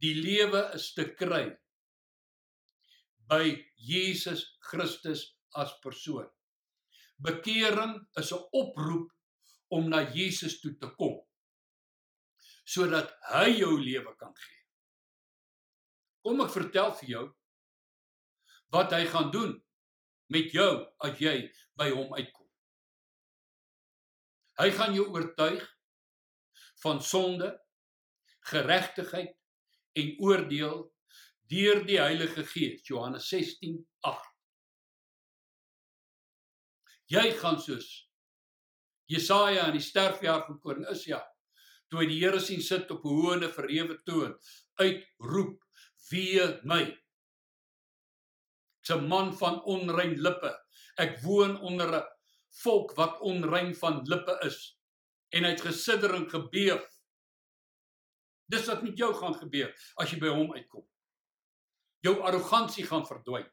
Die 0.04 0.12
lewe 0.20 0.66
is 0.76 0.90
te 0.92 1.06
kry 1.08 1.46
by 3.32 3.56
Jesus 3.80 4.44
Christus 4.68 5.24
as 5.56 5.72
persoon. 5.80 6.28
Bekering 7.16 7.96
is 8.20 8.34
'n 8.36 8.44
oproep 8.52 9.08
om 9.72 9.88
na 9.88 10.04
Jesus 10.12 10.60
toe 10.60 10.76
te 10.76 10.92
kom 11.00 11.16
sodat 12.68 13.14
hy 13.32 13.54
jou 13.62 13.72
lewe 13.80 14.12
kan 14.20 14.34
gee. 14.36 14.64
Kom 16.24 16.42
ek 16.44 16.52
vertel 16.52 16.92
vir 17.00 17.12
jou 17.14 17.24
wat 18.74 18.92
hy 18.92 19.06
gaan 19.08 19.30
doen 19.32 19.54
met 20.28 20.52
jou 20.52 20.72
as 21.06 21.16
jy 21.22 21.36
by 21.80 21.88
hom 21.94 22.12
uitkom. 22.12 22.44
Hy 24.60 24.68
gaan 24.74 24.92
jou 24.96 25.06
oortuig 25.14 25.64
van 26.82 27.00
sonde, 27.02 27.48
geregtigheid 28.50 29.32
en 29.98 30.10
oordeel 30.24 30.82
deur 31.48 31.80
die 31.88 31.98
Heilige 32.00 32.44
Gees. 32.44 32.84
Johannes 32.84 33.30
16:8. 33.32 34.28
Jy 37.08 37.24
gaan 37.40 37.56
soos 37.64 37.88
Jesaja 39.08 39.64
in 39.70 39.78
die 39.78 39.84
sterfjaar 39.84 40.44
van 40.44 40.60
koning 40.60 40.90
Isia 40.92 41.22
toe 41.88 42.02
hy 42.02 42.08
die 42.10 42.20
Here 42.20 42.40
sien 42.40 42.62
sit 42.62 42.90
op 42.90 43.04
'n 43.04 43.08
hoëne 43.08 43.48
verhewe 43.52 43.96
toon, 44.04 44.34
uitroep: 44.80 45.64
"Wee 46.10 46.46
my! 46.64 46.82
Ek's 48.80 48.90
'n 48.90 49.08
man 49.08 49.32
van 49.36 49.62
onrein 49.64 50.16
lippe. 50.20 50.52
Ek 50.96 51.20
woon 51.22 51.60
onder 51.60 51.88
'n 51.96 52.06
volk 52.62 52.94
wat 52.96 53.20
onrein 53.20 53.74
van 53.74 54.04
lippe 54.04 54.38
is." 54.44 54.78
En 55.30 55.44
hy 55.44 55.50
het 55.50 55.60
gesidder 55.60 56.14
en 56.14 56.28
gebeef. 56.30 56.84
Dis 58.48 58.66
wat 58.66 58.82
met 58.82 58.96
jou 58.96 59.12
gaan 59.14 59.34
gebeur 59.34 59.74
as 59.96 60.10
jy 60.10 60.18
by 60.18 60.28
hom 60.28 60.52
uitkom. 60.52 60.88
Jou 62.00 62.20
arrogansie 62.20 62.86
gaan 62.86 63.06
verdwyn. 63.06 63.48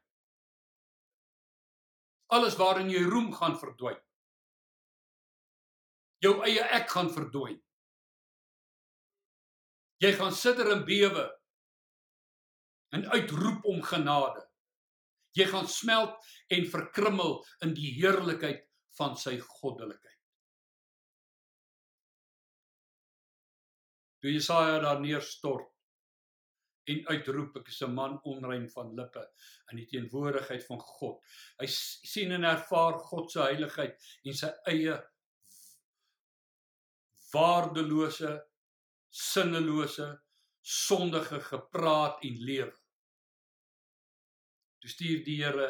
Alles 2.28 2.56
waarin 2.56 2.90
jy 2.90 3.04
roem 3.04 3.34
gaan 3.34 3.60
verdwyn. 3.60 4.00
Jou 6.24 6.42
eie 6.44 6.64
ek 6.64 6.90
gaan 6.90 7.12
verdwyn. 7.12 7.65
Jy 10.06 10.12
gaan 10.20 10.36
sidder 10.38 10.70
en 10.70 10.84
bewe 10.86 11.24
en 12.94 13.08
uitroep 13.10 13.64
om 13.66 13.82
genade. 13.82 14.44
Jy 15.36 15.48
gaan 15.50 15.68
smelt 15.68 16.28
en 16.54 16.68
verkrummel 16.70 17.40
in 17.66 17.74
die 17.76 17.90
heerlikheid 17.98 18.68
van 19.00 19.18
sy 19.18 19.40
goddelikheid. 19.42 20.12
Toe 24.22 24.36
Jesaja 24.36 24.78
daar 24.84 25.02
neerstort 25.02 25.72
en 26.94 27.02
uitroep 27.10 27.58
ek 27.64 27.74
is 27.74 27.82
'n 27.82 27.94
man 27.98 28.20
onrein 28.30 28.70
van 28.70 28.94
lippe 28.96 29.26
in 29.72 29.78
die 29.82 29.88
teenwoordigheid 29.90 30.66
van 30.70 30.80
God. 30.80 31.22
Hy 31.60 31.68
sien 31.68 32.32
en 32.32 32.44
ervaar 32.44 33.00
God 33.10 33.32
se 33.32 33.42
heiligheid 33.42 33.98
en 34.24 34.34
sy 34.34 34.52
eie 34.70 35.00
waardelose 37.34 38.38
sinnelose 39.16 40.08
sondige 40.62 41.40
gepraat 41.40 42.24
en 42.28 42.40
lewe. 42.44 42.76
Toe 44.82 44.90
stuur 44.92 45.22
die 45.24 45.38
Here 45.44 45.68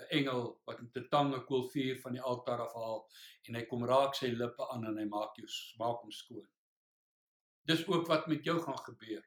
'n 0.00 0.06
engel 0.18 0.44
wat 0.64 0.80
met 0.80 0.96
'n 0.96 1.08
tang 1.08 1.34
'n 1.34 1.44
koolvuur 1.44 2.00
van 2.00 2.12
die 2.12 2.22
altaar 2.22 2.60
afhaal 2.66 3.08
en 3.48 3.54
hy 3.54 3.64
kom 3.66 3.84
raak 3.84 4.14
sy 4.14 4.26
lippe 4.26 4.68
aan 4.72 4.86
en 4.86 4.98
hy 4.98 5.04
maak 5.04 5.36
jou 5.36 5.48
maak 5.78 6.00
hom 6.02 6.12
skoon. 6.12 6.48
Dis 7.66 7.86
ook 7.88 8.06
wat 8.06 8.26
met 8.26 8.44
jou 8.44 8.58
gaan 8.60 8.78
gebeur 8.78 9.24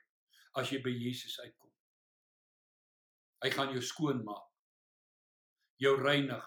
as 0.53 0.69
jy 0.69 0.81
by 0.81 0.89
Jesus 0.89 1.39
uitkom. 1.39 1.73
Hy 3.43 3.49
gaan 3.49 3.71
jou 3.71 3.81
skoon 3.81 4.23
maak. 4.23 4.47
Jou 5.77 5.95
reinig. 6.01 6.45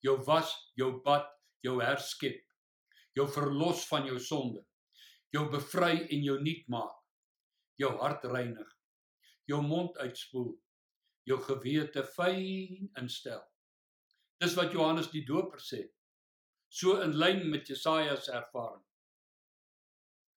Jou 0.00 0.16
was, 0.24 0.72
jou 0.74 1.02
bad, 1.02 1.26
jou 1.60 1.80
herskep. 1.82 2.42
Jou 3.14 3.28
verlos 3.28 3.86
van 3.86 4.06
jou 4.06 4.18
sonde 4.18 4.66
jou 5.32 5.46
bevry 5.52 6.06
en 6.12 6.24
jou 6.24 6.36
nuut 6.42 6.68
maak, 6.72 6.98
jou 7.80 7.90
hart 8.02 8.24
reinig, 8.28 8.68
jou 9.48 9.62
mond 9.64 9.96
uitspoel, 10.04 10.52
jou 11.28 11.38
gewete 11.46 12.04
fyn 12.16 12.90
instel. 13.00 13.42
Dis 14.42 14.56
wat 14.58 14.74
Johannes 14.74 15.10
die 15.12 15.24
Doper 15.24 15.62
sê. 15.62 15.84
So 16.72 16.98
in 17.04 17.14
lyn 17.20 17.44
met 17.50 17.68
Jesaja 17.68 18.16
se 18.18 18.32
ervaring. 18.34 18.84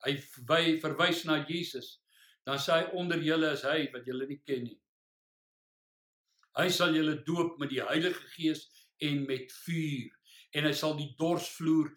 Hy 0.06 0.16
wy 0.50 0.76
verwys 0.84 1.24
na 1.26 1.40
Jesus, 1.48 1.96
dan 2.46 2.60
sê 2.62 2.82
hy 2.82 2.98
onder 3.00 3.22
julle 3.24 3.54
is 3.56 3.64
hy 3.66 3.88
wat 3.94 4.06
julle 4.06 4.28
nie 4.30 4.42
ken 4.46 4.68
nie. 4.68 4.80
Hy 6.56 6.68
sal 6.72 6.94
julle 6.96 7.18
doop 7.28 7.58
met 7.60 7.72
die 7.74 7.82
Heilige 7.84 8.30
Gees 8.36 8.68
en 9.04 9.26
met 9.28 9.52
vuur 9.66 10.14
en 10.56 10.68
hy 10.70 10.76
sal 10.78 10.94
die 10.96 11.10
dorsvloer 11.20 11.90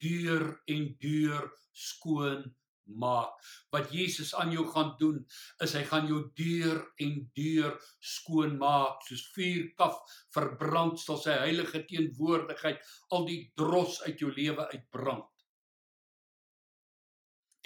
deur 0.00 0.46
en 0.72 0.86
deur 1.02 1.50
skoon 1.76 2.46
maak. 2.86 3.34
Wat 3.74 3.90
Jesus 3.92 4.32
aan 4.34 4.52
jou 4.54 4.64
gaan 4.70 4.94
doen, 4.98 5.22
is 5.64 5.74
hy 5.74 5.82
gaan 5.84 6.06
jou 6.06 6.20
deur 6.38 6.82
en 7.02 7.14
deur 7.34 7.78
skoon 8.00 8.58
maak, 8.58 9.02
soos 9.08 9.24
vuur 9.34 9.72
kaf 9.78 9.98
verbrand 10.34 11.00
sal 11.02 11.18
sy 11.18 11.34
heilige 11.44 11.82
teenwoordigheid 11.90 12.78
al 13.10 13.26
die 13.26 13.40
dros 13.58 14.02
uit 14.06 14.22
jou 14.22 14.30
lewe 14.30 14.68
uitbrand. 14.72 15.26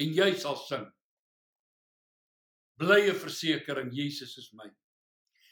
en 0.01 0.15
jy 0.17 0.31
sal 0.41 0.57
sing. 0.65 0.87
Blye 2.81 3.13
versekering 3.13 3.91
Jesus 3.93 4.37
is 4.41 4.51
my. 4.57 4.69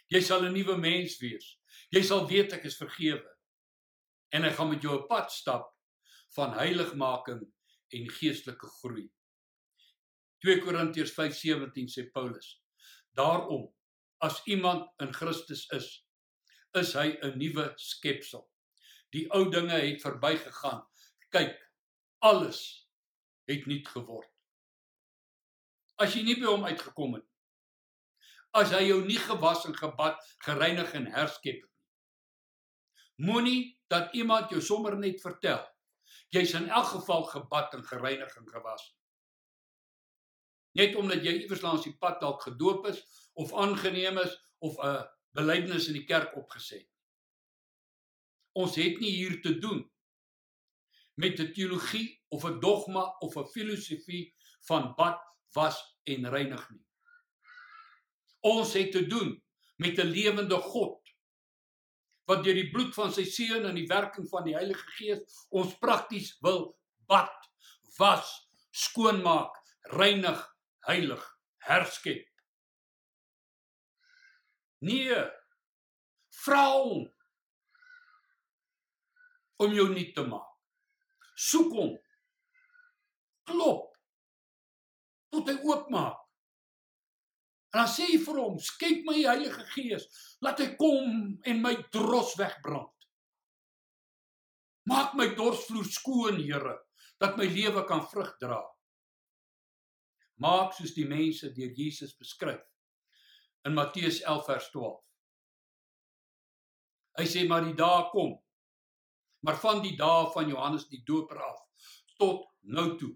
Jy 0.09 0.21
sal 0.25 0.45
'n 0.45 0.55
nuwe 0.55 0.77
mens 0.81 1.19
wees. 1.21 1.59
Jy 1.93 2.03
sal 2.03 2.27
weet 2.29 2.55
ek 2.57 2.65
is 2.65 2.79
vergewe. 2.81 3.29
En 4.33 4.45
ek 4.45 4.57
gaan 4.57 4.71
met 4.71 4.83
jou 4.83 4.97
'n 4.97 5.09
pad 5.09 5.33
stap 5.33 5.69
van 6.37 6.57
heiligmaking 6.57 7.45
en 7.95 8.11
geestelike 8.19 8.71
groei. 8.81 9.07
2 10.45 10.61
Korintiërs 10.63 11.13
5:17 11.17 11.89
sê 11.95 12.07
Paulus: 12.13 12.63
Daarom 13.17 13.69
as 14.19 14.43
iemand 14.47 14.91
in 15.03 15.13
Christus 15.15 15.67
is, 15.75 16.05
is 16.75 16.93
hy 16.95 17.19
'n 17.23 17.39
nuwe 17.39 17.73
skepsel. 17.77 18.49
Die 19.11 19.27
ou 19.31 19.51
dinge 19.51 19.79
het 19.79 20.03
verbygegaan. 20.03 20.85
Kyk, 21.31 21.57
alles 22.19 22.89
het 23.49 23.67
nuut 23.67 23.89
geword. 23.89 24.31
As 25.97 26.15
jy 26.15 26.23
nie 26.23 26.37
by 26.41 26.47
hom 26.47 26.65
uitgekom 26.65 27.15
het 27.15 27.29
as 28.57 28.73
hy 28.73 28.87
jou 28.89 29.01
nie 29.05 29.19
gewas 29.21 29.65
en 29.69 29.77
gebad, 29.77 30.21
gereinig 30.47 30.93
en 30.97 31.09
herskep 31.13 31.61
het 31.63 31.69
nie. 31.69 33.29
Moenie 33.29 33.61
dat 33.91 34.15
iemand 34.15 34.53
jou 34.53 34.61
sommer 34.63 34.97
net 34.99 35.21
vertel 35.21 35.65
jy's 36.35 36.55
in 36.55 36.69
elk 36.69 36.87
geval 36.87 37.25
gebad 37.25 37.75
en 37.75 37.85
gereinig 37.85 38.37
en 38.37 38.49
gewas. 38.49 38.95
Net 40.79 40.97
omdat 40.97 41.25
jy 41.25 41.35
iewers 41.43 41.63
langs 41.65 41.87
die 41.87 41.97
pad 41.99 42.21
dalk 42.21 42.43
gedoop 42.43 42.87
is 42.87 43.01
of 43.35 43.55
aangeneem 43.55 44.19
is 44.19 44.35
of 44.59 44.79
'n 44.79 45.07
belydenis 45.33 45.89
in 45.89 45.99
die 45.99 46.05
kerk 46.05 46.37
opgesê. 46.37 46.87
Ons 48.53 48.77
het 48.77 49.01
nie 49.01 49.11
hier 49.11 49.41
te 49.43 49.59
doen 49.59 49.91
met 51.15 51.41
'n 51.41 51.53
teologie 51.53 52.21
of 52.29 52.45
'n 52.45 52.61
dogma 52.61 53.17
of 53.19 53.37
'n 53.37 53.51
filosofie 53.55 54.35
van 54.67 54.95
bad, 54.95 55.19
was 55.53 55.99
en 56.05 56.29
reinig 56.31 56.71
nie. 56.71 56.85
Ons 58.41 58.73
het 58.73 58.93
te 58.93 59.07
doen 59.07 59.43
met 59.77 59.99
'n 59.99 60.07
lewende 60.07 60.57
God 60.57 60.98
wat 62.29 62.45
deur 62.45 62.59
die 62.59 62.69
bloed 62.73 62.93
van 62.97 63.13
sy 63.15 63.25
seun 63.25 63.65
en 63.69 63.77
die 63.79 63.89
werking 63.89 64.29
van 64.29 64.45
die 64.45 64.57
Heilige 64.57 64.85
Gees 64.99 65.39
ons 65.49 65.73
prakties 65.81 66.35
wil 66.45 66.75
bad, 67.09 67.33
was, 67.97 68.29
skoonmaak, 68.71 69.55
reinig, 69.97 70.43
heilig, 70.87 71.25
herskep. 71.65 72.27
Nee. 74.85 75.25
Vra 76.45 76.63
hom 76.71 77.09
om 79.59 79.73
jou 79.75 79.89
nie 79.91 80.07
te 80.15 80.23
maak. 80.23 80.53
Soek 81.49 81.73
hom. 81.75 81.97
Klop. 83.49 83.89
Tot 85.35 85.51
hy 85.51 85.57
oopmaak. 85.67 86.28
En 87.75 87.83
dan 87.83 87.91
sê 87.93 88.07
hy 88.09 88.19
vir 88.25 88.39
hom: 88.41 88.57
"Skenk 88.59 89.05
my 89.05 89.17
Heilige 89.21 89.65
Gees, 89.75 90.07
laat 90.41 90.61
hy 90.63 90.71
kom 90.81 91.37
en 91.45 91.61
my 91.63 91.75
dros 91.93 92.35
wegbrand. 92.41 92.95
Maak 94.89 95.15
my 95.15 95.35
dorsvloer 95.37 95.85
skoon, 95.85 96.41
Here, 96.41 96.79
dat 97.21 97.37
my 97.37 97.45
lewe 97.45 97.85
kan 97.87 98.07
vrug 98.09 98.33
dra." 98.41 98.63
Maak 100.39 100.73
soos 100.75 100.95
die 100.95 101.05
mense 101.05 101.51
deur 101.53 101.75
Jesus 101.75 102.15
beskryf 102.17 102.63
in 103.67 103.75
Matteus 103.75 104.23
11 104.23 104.45
vers 104.47 104.71
12. 104.71 104.99
Hy 107.19 107.27
sê 107.27 107.43
maar 107.49 107.65
die 107.67 107.75
dae 107.75 108.05
kom. 108.13 108.37
Maar 109.43 109.59
van 109.59 109.83
die 109.83 109.97
dae 109.99 110.29
van 110.33 110.49
Johannes 110.49 110.87
die 110.89 111.03
Doper 111.07 111.43
af 111.43 111.65
tot 112.19 112.47
nou 112.63 112.97
toe 112.99 113.13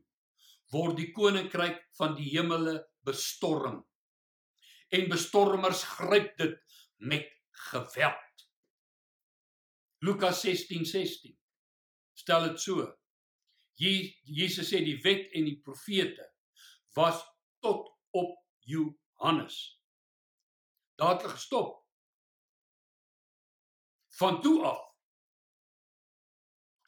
word 0.72 0.96
die 0.98 1.10
koninkryk 1.14 1.80
van 1.98 2.14
die 2.18 2.28
hemele 2.32 2.76
bestorm 3.06 3.82
en 4.92 5.08
bestormers 5.08 5.82
gryp 5.96 6.36
dit 6.36 6.58
met 6.96 7.28
geweld. 7.50 8.48
Lukas 9.98 10.44
16:16 10.46 10.84
16. 10.84 11.38
stel 12.12 12.48
dit 12.48 12.60
so. 12.60 12.88
Jesus 13.74 14.68
sê 14.68 14.82
die 14.84 14.98
wet 15.02 15.32
en 15.32 15.48
die 15.48 15.60
profete 15.64 16.26
was 16.94 17.22
tot 17.64 17.88
op 18.10 18.36
Johannes. 18.58 19.80
Daar 20.94 21.16
het 21.16 21.30
gestop. 21.32 21.80
Van 24.18 24.40
toe 24.42 24.64
af 24.64 24.90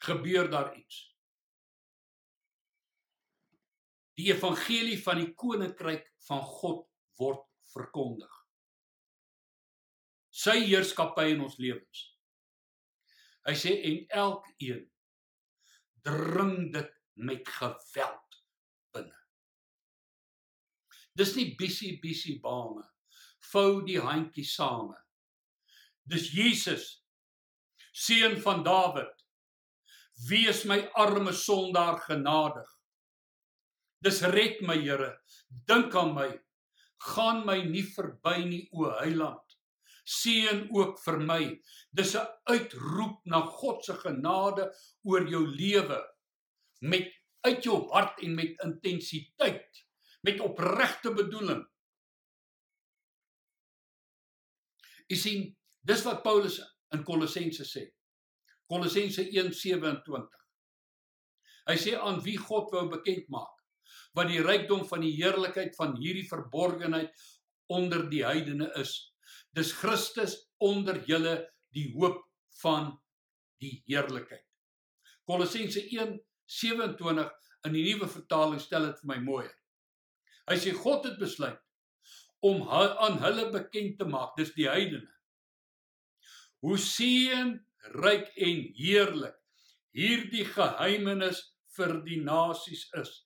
gebeur 0.05 0.49
daar 0.49 0.75
iets. 0.77 1.17
Die 4.13 4.33
evangelie 4.33 5.01
van 5.03 5.17
die 5.23 5.33
koninkryk 5.33 6.05
van 6.27 6.41
God 6.41 6.85
word 7.19 7.41
verkondig. 7.75 8.31
Sy 10.35 10.57
heerskappy 10.65 11.29
in 11.33 11.43
ons 11.45 11.57
lewens. 11.61 12.01
Hy 13.45 13.53
sê 13.59 13.75
en 13.87 14.01
elkeen 14.23 14.83
dring 16.05 16.71
dit 16.73 16.91
met 17.15 17.47
geweld 17.57 18.39
binne. 18.93 19.15
Dis 21.15 21.33
nie 21.37 21.53
bisie 21.59 21.95
bisie 22.01 22.39
bame. 22.43 22.83
Vou 23.51 23.81
die 23.85 23.99
handjie 24.01 24.45
same. 24.49 24.97
Dis 26.05 26.31
Jesus 26.33 27.05
seun 27.95 28.35
van 28.43 28.63
Dawid. 28.65 29.13
Wees 30.29 30.63
my 30.67 30.81
arme 30.95 31.33
sondaar 31.35 31.99
genadig. 32.05 32.67
Dis 34.03 34.21
red 34.21 34.61
my 34.61 34.77
Here. 34.77 35.15
Dink 35.67 35.95
aan 35.95 36.13
my 36.15 36.29
gaan 36.97 37.43
my 37.45 37.59
nie 37.67 37.83
verby 37.95 38.45
nie 38.45 38.63
o 38.73 38.89
Heiland. 38.99 39.41
Seën 40.05 40.67
ook 40.69 40.99
vir 41.01 41.19
my. 41.19 41.41
Dis 41.91 42.15
'n 42.15 42.27
uitroep 42.43 43.25
na 43.25 43.41
God 43.41 43.85
se 43.85 43.93
genade 43.93 44.71
oor 45.03 45.27
jou 45.27 45.47
lewe 45.47 45.99
met 46.81 47.11
uit 47.41 47.63
jou 47.63 47.89
hart 47.91 48.21
en 48.21 48.35
met 48.35 48.61
intensiteit, 48.63 49.85
met 50.21 50.39
opregte 50.39 51.13
bedoeling. 51.13 51.65
Jy 55.07 55.17
sien, 55.17 55.57
dis 55.81 56.03
wat 56.03 56.23
Paulus 56.23 56.61
in 56.93 57.03
Kolossense 57.03 57.63
sê. 57.63 57.93
Kolossense 58.65 59.21
1:27. 59.29 60.41
Hy 61.65 61.77
sê 61.77 61.97
aan 61.97 62.21
wie 62.21 62.37
God 62.37 62.71
wou 62.71 62.89
bekend 62.89 63.29
maak 63.29 63.54
wat 64.15 64.31
die 64.31 64.43
rykdom 64.43 64.85
van 64.87 65.03
die 65.03 65.13
heerlikheid 65.17 65.75
van 65.75 65.97
hierdie 65.99 66.27
verborgenheid 66.29 67.11
onder 67.71 68.05
die 68.09 68.23
heidene 68.25 68.69
is. 68.79 68.93
Dis 69.55 69.73
Christus 69.75 70.37
onder 70.63 71.01
julle 71.07 71.35
die 71.75 71.89
hoop 71.95 72.21
van 72.61 72.93
die 73.59 73.81
heerlikheid. 73.89 74.45
Kolossense 75.27 75.83
1:27 75.89 77.31
in 77.65 77.73
die 77.73 77.83
nuwe 77.89 78.07
vertaling 78.07 78.61
stel 78.61 78.91
dit 78.91 78.99
vir 79.01 79.11
my 79.11 79.19
mooi. 79.25 79.45
Hy 80.45 80.57
sê 80.61 80.73
God 80.77 81.07
het 81.09 81.17
besluit 81.19 81.59
om 82.45 82.67
aan 82.69 83.17
hulle 83.23 83.49
bekend 83.51 83.97
te 83.97 84.05
maak, 84.05 84.35
dis 84.37 84.53
die 84.53 84.69
heidene. 84.69 85.09
Hoe 86.61 86.77
seën 86.77 87.55
ryk 87.97 88.29
en 88.37 88.61
heerlik 88.77 89.35
hierdie 89.95 90.45
geheimenis 90.45 91.41
vir 91.75 91.97
die 92.05 92.21
nasies 92.21 92.85
is 93.01 93.24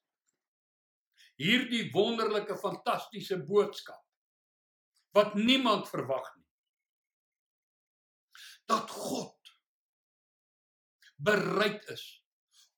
hierdie 1.40 1.88
wonderlike 1.94 2.58
fantastiese 2.60 3.40
boodskap 3.48 4.02
wat 5.16 5.36
niemand 5.40 5.88
verwag 5.90 6.28
nie. 6.36 6.46
Dat 8.70 8.92
God 8.92 9.54
bereid 11.18 11.88
is 11.90 12.04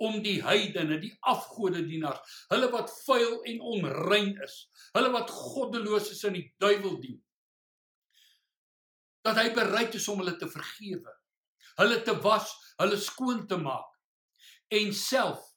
om 0.02 0.22
die 0.24 0.40
heidene, 0.42 0.98
die 0.98 1.14
afgode 1.30 1.84
dienaars, 1.86 2.46
hulle 2.50 2.72
wat 2.74 2.90
vuil 3.04 3.42
en 3.52 3.60
onrein 3.76 4.32
is, 4.42 4.56
hulle 4.96 5.12
wat 5.14 5.30
goddeloos 5.30 6.10
is 6.16 6.24
en 6.26 6.40
die 6.40 6.48
duiwel 6.62 6.96
dien, 7.04 7.20
dat 9.22 9.38
hy 9.38 9.52
bereid 9.54 9.94
is 10.00 10.08
om 10.10 10.24
hulle 10.24 10.34
te 10.42 10.50
vergewe, 10.50 11.14
hulle 11.78 12.00
te 12.08 12.16
was, 12.24 12.50
hulle 12.82 12.98
skoon 12.98 13.46
te 13.50 13.60
maak 13.62 13.90
en 14.74 14.90
self 14.96 15.51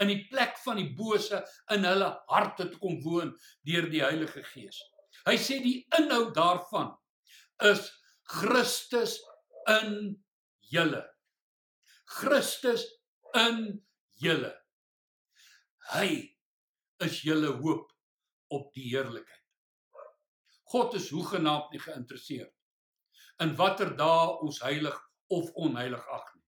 in 0.00 0.10
die 0.10 0.22
plek 0.30 0.56
van 0.64 0.80
die 0.80 0.90
bose 0.96 1.42
in 1.74 1.84
hulle 1.86 2.08
harte 2.30 2.68
te 2.70 2.80
kom 2.80 2.98
woon 3.04 3.34
deur 3.68 3.88
die 3.92 4.02
Heilige 4.04 4.42
Gees. 4.52 4.80
Hy 5.26 5.36
sê 5.38 5.60
die 5.62 5.82
inhoud 5.98 6.32
daarvan 6.36 6.92
is 7.68 7.84
Christus 8.32 9.18
in 9.68 10.16
julle. 10.72 11.04
Christus 12.18 12.86
in 13.38 13.82
julle. 14.22 14.52
Hy 15.92 16.08
is 17.04 17.20
julle 17.26 17.52
hoop 17.60 17.92
op 18.52 18.72
die 18.76 18.88
heerlikheid. 18.90 19.38
God 20.72 20.96
is 20.96 21.10
hoegenaamd 21.12 21.72
nie 21.74 21.82
geïnteresseerd 21.82 22.52
in 23.42 23.56
watter 23.58 23.90
dae 23.98 24.28
ons 24.44 24.60
heilig 24.62 24.96
of 25.34 25.50
onheilig 25.58 26.04
ag 26.14 26.26
nie. 26.36 26.41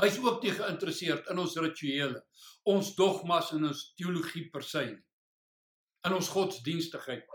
Hy's 0.00 0.18
ook 0.22 0.42
nie 0.44 0.52
geïnteresseerd 0.56 1.28
in 1.32 1.40
ons 1.42 1.56
rituele, 1.60 2.20
ons 2.68 2.94
dogmas 2.96 3.50
en 3.56 3.68
ons 3.68 3.82
teologie 3.98 4.46
per 4.52 4.64
se 4.64 4.84
nie. 4.86 5.00
In 6.08 6.14
ons 6.16 6.30
godsdienstigheid, 6.32 7.26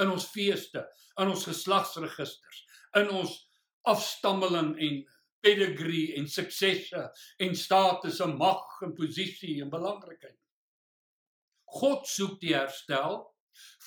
in 0.00 0.12
ons 0.12 0.28
feeste, 0.32 0.80
in 1.20 1.28
ons 1.28 1.44
geslagsregisters, 1.44 2.62
in 2.96 3.10
ons 3.12 3.34
afstammeling 3.90 4.72
en 4.80 5.02
pedigree 5.44 6.14
en 6.16 6.28
suksesse 6.30 7.02
en 7.44 7.56
status 7.58 8.20
en 8.24 8.36
mag 8.40 8.80
en 8.86 8.94
posisie 8.96 9.58
en 9.62 9.72
belangrikheid. 9.72 10.38
God 11.74 12.08
soek 12.08 12.38
die 12.40 12.54
herstel 12.54 13.20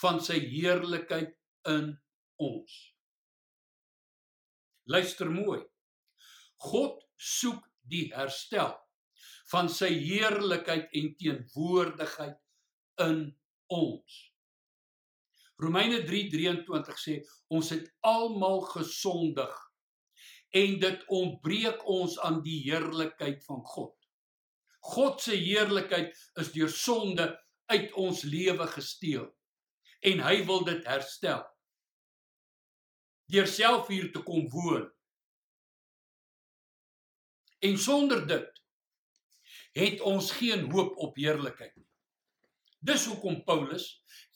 van 0.01 0.21
sy 0.23 0.37
heerlikheid 0.43 1.33
in 1.71 1.95
ons. 2.43 2.75
Luister 4.87 5.31
mooi. 5.31 5.63
God 6.69 7.01
soek 7.17 7.66
die 7.89 8.07
herstel 8.13 8.73
van 9.51 9.69
sy 9.71 9.89
heerlikheid 9.95 10.91
en 10.95 11.13
teenwoordigheid 11.19 12.39
in 13.07 13.21
ons. 13.73 14.17
Romeine 15.57 16.03
3:23 16.05 16.99
sê 17.01 17.15
ons 17.49 17.69
het 17.73 17.87
almal 18.05 18.61
gesondig 18.73 19.53
en 20.55 20.79
dit 20.79 21.05
ontbreek 21.07 21.81
ons 21.89 22.19
aan 22.19 22.41
die 22.43 22.59
heerlikheid 22.67 23.43
van 23.45 23.63
God. 23.65 23.95
God 24.79 25.21
se 25.21 25.35
heerlikheid 25.35 26.13
is 26.39 26.51
deur 26.53 26.69
sonde 26.71 27.27
uit 27.73 27.93
ons 27.93 28.23
lewe 28.23 28.67
gesteel 28.71 29.27
en 30.05 30.21
hy 30.23 30.35
wil 30.45 30.63
dit 30.67 30.85
herstel. 30.87 31.41
Deur 33.27 33.49
self 33.49 33.89
hier 33.91 34.11
te 34.13 34.21
kom 34.23 34.45
woon. 34.53 34.85
En 37.59 37.77
sonder 37.77 38.27
dit 38.27 38.63
het 39.77 40.01
ons 40.01 40.31
geen 40.31 40.71
hoop 40.71 40.97
op 40.97 41.17
heerlikheid 41.17 41.75
nie. 41.75 41.87
Dis 42.79 43.05
hoekom 43.09 43.43
Paulus 43.45 43.87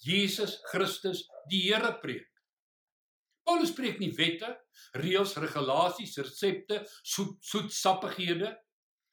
Jesus 0.02 0.58
Christus 0.72 1.28
die 1.50 1.62
Here 1.68 1.94
preek. 2.02 2.28
Paulus 3.46 3.74
preek 3.74 4.00
nie 4.02 4.12
wette, 4.18 4.50
reëls, 4.98 5.36
regulasies, 5.42 6.18
resepte, 6.22 6.82
soet 7.04 7.38
soetsappighede. 7.46 8.52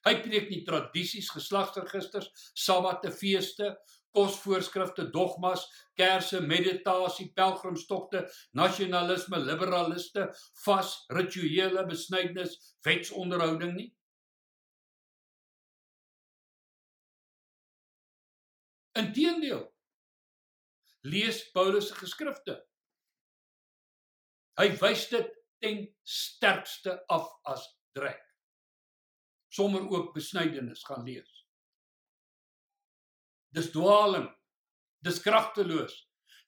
Hy 0.07 0.15
preek 0.25 0.49
nie 0.53 0.63
tradisies, 0.65 1.31
geslagsregisters, 1.35 2.29
sabbate, 2.57 3.11
feeste, 3.13 3.75
kosvoorskrifte, 4.17 5.09
dogmas, 5.13 5.65
kerse, 5.99 6.41
meditasie, 6.41 7.29
pelgrimstogte, 7.37 8.25
nasionalisme, 8.57 9.41
liberaliste, 9.45 10.29
vas, 10.65 10.95
rituele, 11.13 11.85
besnydenis, 11.89 12.57
wetsonderhouding 12.87 13.77
nie. 13.77 13.91
Inteendeel 18.99 19.63
lees 21.07 21.45
Paulus 21.55 21.89
se 21.89 21.97
geskrifte 21.99 22.57
Hy 24.59 24.73
wys 24.81 25.05
dit 25.13 25.29
ten 25.63 25.85
sterkste 26.03 26.97
af 27.15 27.29
as 27.47 27.63
drek. 27.95 28.23
Sommer 29.55 29.85
ook 29.87 30.11
besnydenis 30.17 30.83
gaan 30.87 31.05
lees. 31.07 31.31
Dis 33.55 33.71
dwaaling. 33.71 34.27
Dis 35.07 35.23
kragteloos. 35.23 35.95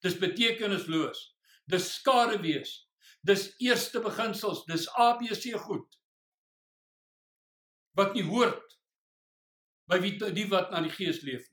Dis 0.02 0.18
betekenisloos. 0.18 1.22
Dis 1.70 1.86
skade 1.94 2.40
wees. 2.42 2.72
Dis 3.22 3.50
eerste 3.62 4.02
beginsels, 4.02 4.64
dis 4.66 4.88
ABC 4.98 5.52
goed. 5.60 5.86
Wat 7.94 8.14
nie 8.16 8.24
hoort 8.26 8.78
by 9.90 9.98
wie 10.02 10.14
die 10.18 10.46
wat 10.50 10.70
na 10.70 10.80
die 10.82 10.92
Gees 10.94 11.22
leef. 11.26 11.46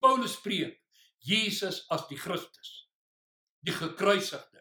Paulus 0.00 0.36
spreek 0.38 0.78
Jesus 1.20 1.84
as 1.90 2.06
die 2.08 2.16
Christus, 2.16 2.88
die 3.62 3.74
gekruisigde 3.74 4.58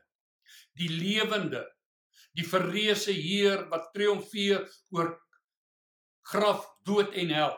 die 0.78 0.90
lewende, 0.94 1.64
die 2.38 2.46
verreëse 2.46 3.14
Heer 3.16 3.66
wat 3.72 3.90
triomfeer 3.96 4.66
oor 4.94 5.16
graf, 6.28 6.68
dood 6.86 7.16
en 7.18 7.34
hel. 7.34 7.56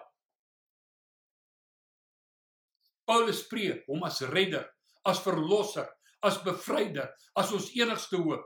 Paulus 3.09 3.41
spreek 3.43 3.87
hom 3.89 4.05
as 4.07 4.21
redder, 4.29 4.67
as 5.09 5.21
verlosser, 5.25 5.87
as 6.23 6.37
bevryder, 6.45 7.09
as 7.39 7.51
ons 7.55 7.71
enigste 7.75 8.19
hoop. 8.21 8.43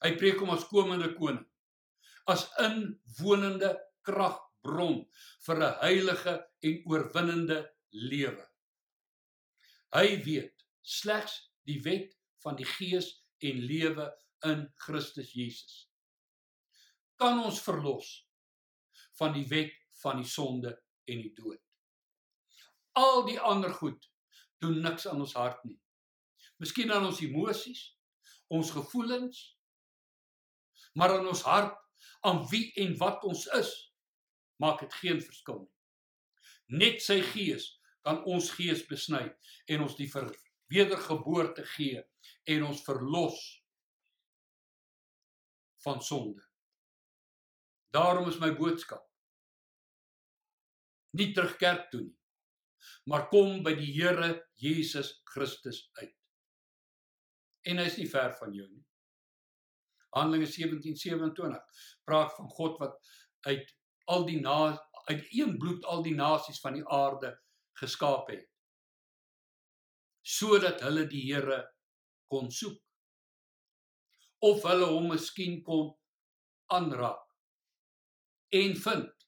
Hy 0.00 0.14
preek 0.20 0.38
hom 0.40 0.52
as 0.54 0.64
komende 0.70 1.10
koning, 1.16 1.42
as 2.30 2.46
inwonende 2.62 3.74
kragbron 4.06 5.02
vir 5.46 5.56
'n 5.58 5.74
heilige 5.82 6.34
en 6.60 6.82
oorwinnende 6.90 7.60
lewe. 7.90 8.44
Hy 9.94 10.20
weet 10.24 10.66
slegs 10.80 11.36
die 11.66 11.80
wet 11.84 12.14
van 12.44 12.56
die 12.58 12.68
gees 12.68 13.12
en 13.44 13.62
lewe 13.66 14.06
in 14.46 14.66
Christus 14.84 15.32
Jesus. 15.36 15.86
Kan 17.20 17.42
ons 17.44 17.60
verlos 17.62 18.12
van 19.18 19.34
die 19.36 19.46
wet 19.50 19.74
van 20.02 20.22
die 20.22 20.28
sonde 20.28 20.72
en 21.04 21.20
die 21.24 21.32
dood. 21.36 21.60
Al 22.96 23.24
die 23.28 23.38
ander 23.40 23.72
goed 23.74 24.06
doen 24.60 24.80
niks 24.84 25.06
aan 25.08 25.20
ons 25.20 25.36
hart 25.36 25.62
nie. 25.64 25.78
Miskien 26.60 26.92
aan 26.92 27.06
ons 27.08 27.20
emosies, 27.24 27.82
ons 28.52 28.72
gevoelens, 28.76 29.42
maar 30.94 31.16
aan 31.16 31.28
ons 31.30 31.44
hart, 31.48 31.76
aan 32.26 32.42
wie 32.50 32.66
en 32.82 32.96
wat 33.00 33.24
ons 33.24 33.46
is, 33.56 33.70
maak 34.60 34.82
dit 34.84 34.96
geen 35.02 35.22
verskil 35.24 35.62
nie. 35.62 35.79
Net 36.70 37.02
sy 37.02 37.20
gees 37.32 37.66
kan 38.06 38.22
ons 38.30 38.50
gees 38.56 38.82
besny 38.88 39.26
en 39.68 39.84
ons 39.84 39.96
die 39.98 40.08
wedergeboorte 40.70 41.66
gee 41.76 42.02
en 42.54 42.66
ons 42.70 42.82
verlos 42.86 43.40
van 45.84 46.00
sonde. 46.04 46.42
Daarom 47.90 48.28
is 48.30 48.38
my 48.38 48.52
boodskap 48.54 49.10
nie 51.18 51.30
terug 51.34 51.56
kerk 51.58 51.88
toe 51.92 52.02
nie, 52.04 52.16
maar 53.10 53.28
kom 53.32 53.60
by 53.66 53.74
die 53.78 53.90
Here 53.92 54.30
Jesus 54.60 55.12
Christus 55.32 55.82
uit. 56.00 56.14
En 57.68 57.80
hy 57.80 57.88
is 57.90 57.98
nie 58.00 58.08
ver 58.10 58.32
van 58.38 58.54
jou 58.56 58.68
nie. 58.68 58.84
Handelinge 60.16 60.48
17:27 60.50 61.58
praat 62.08 62.32
van 62.36 62.48
God 62.50 62.78
wat 62.82 62.96
uit 63.46 63.74
al 64.10 64.24
die 64.26 64.40
na 64.40 64.78
uit 65.08 65.26
een 65.30 65.56
bloed 65.58 65.84
al 65.84 66.02
die 66.02 66.14
nasies 66.14 66.60
van 66.60 66.76
die 66.78 66.86
aarde 66.86 67.34
geskaap 67.80 68.30
het 68.32 68.46
sodat 70.30 70.82
hulle 70.84 71.06
die 71.08 71.22
Here 71.32 71.62
kon 72.30 72.50
soek 72.52 72.78
of 74.50 74.62
hulle 74.68 74.90
hom 74.92 75.08
miskien 75.12 75.60
kon 75.64 75.90
aanraak 76.76 77.24
en 78.60 78.76
vind 78.84 79.26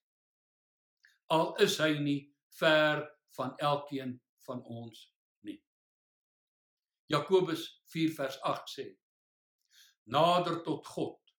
al 1.36 1.54
is 1.64 1.78
hy 1.80 1.92
nie 2.04 2.20
ver 2.58 3.02
van 3.36 3.54
elkeen 3.58 4.18
van 4.46 4.60
ons 4.64 5.06
nie. 5.46 5.56
Jakobus 7.12 7.64
4 7.94 8.12
vers 8.18 8.38
8 8.50 8.74
sê 8.74 8.86
nader 10.16 10.60
tot 10.66 10.86
God 10.94 11.34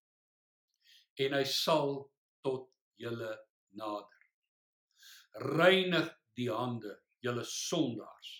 en 1.24 1.36
hy 1.38 1.44
sal 1.46 1.96
tot 2.42 2.66
julle 2.98 3.30
nader 3.78 4.23
reinig 5.34 6.10
die 6.38 6.50
hande 6.50 6.94
julle 7.24 7.44
sondaars. 7.48 8.32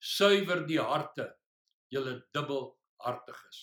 Suiwer 0.00 0.64
die 0.66 0.80
harte 0.80 1.28
julle 1.92 2.16
dubbelhartiges. 2.34 3.60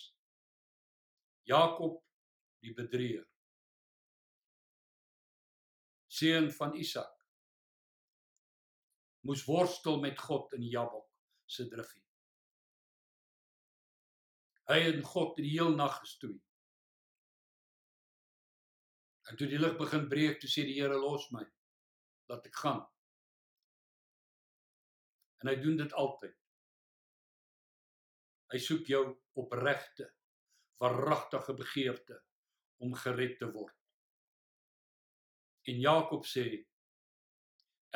Jakob 1.47 2.01
die 2.63 2.73
bedrieger. 2.77 3.27
Seun 6.07 6.51
van 6.51 6.75
Isak. 6.75 7.13
Moes 9.27 9.43
worstel 9.47 9.99
met 9.99 10.19
God 10.19 10.53
in 10.55 10.67
Jabok 10.67 11.07
se 11.47 11.67
driffie 11.67 12.07
hy 14.67 14.79
het 14.83 15.03
God 15.07 15.37
die 15.39 15.49
heel 15.53 15.75
nag 15.75 15.99
gestoei. 16.01 16.35
En 19.31 19.39
toe 19.39 19.47
die 19.51 19.59
lig 19.59 19.75
begin 19.79 20.07
breek 20.11 20.41
toe 20.41 20.49
sê 20.51 20.65
die 20.67 20.77
Here 20.79 20.99
los 20.99 21.27
my 21.35 21.43
laat 22.27 22.45
ek 22.47 22.55
gaan 22.63 22.85
En 25.41 25.51
hy 25.51 25.55
doen 25.61 25.77
dit 25.77 25.93
altyd. 25.93 26.35
Hy 28.53 28.59
soek 28.63 28.87
jou 28.89 29.03
opregte, 29.37 30.07
waaragtige 30.81 31.53
begeerte 31.57 32.17
om 32.83 32.95
gered 32.97 33.37
te 33.41 33.49
word. 33.51 33.75
En 35.67 35.81
Jakob 35.83 36.25
sê 36.29 36.45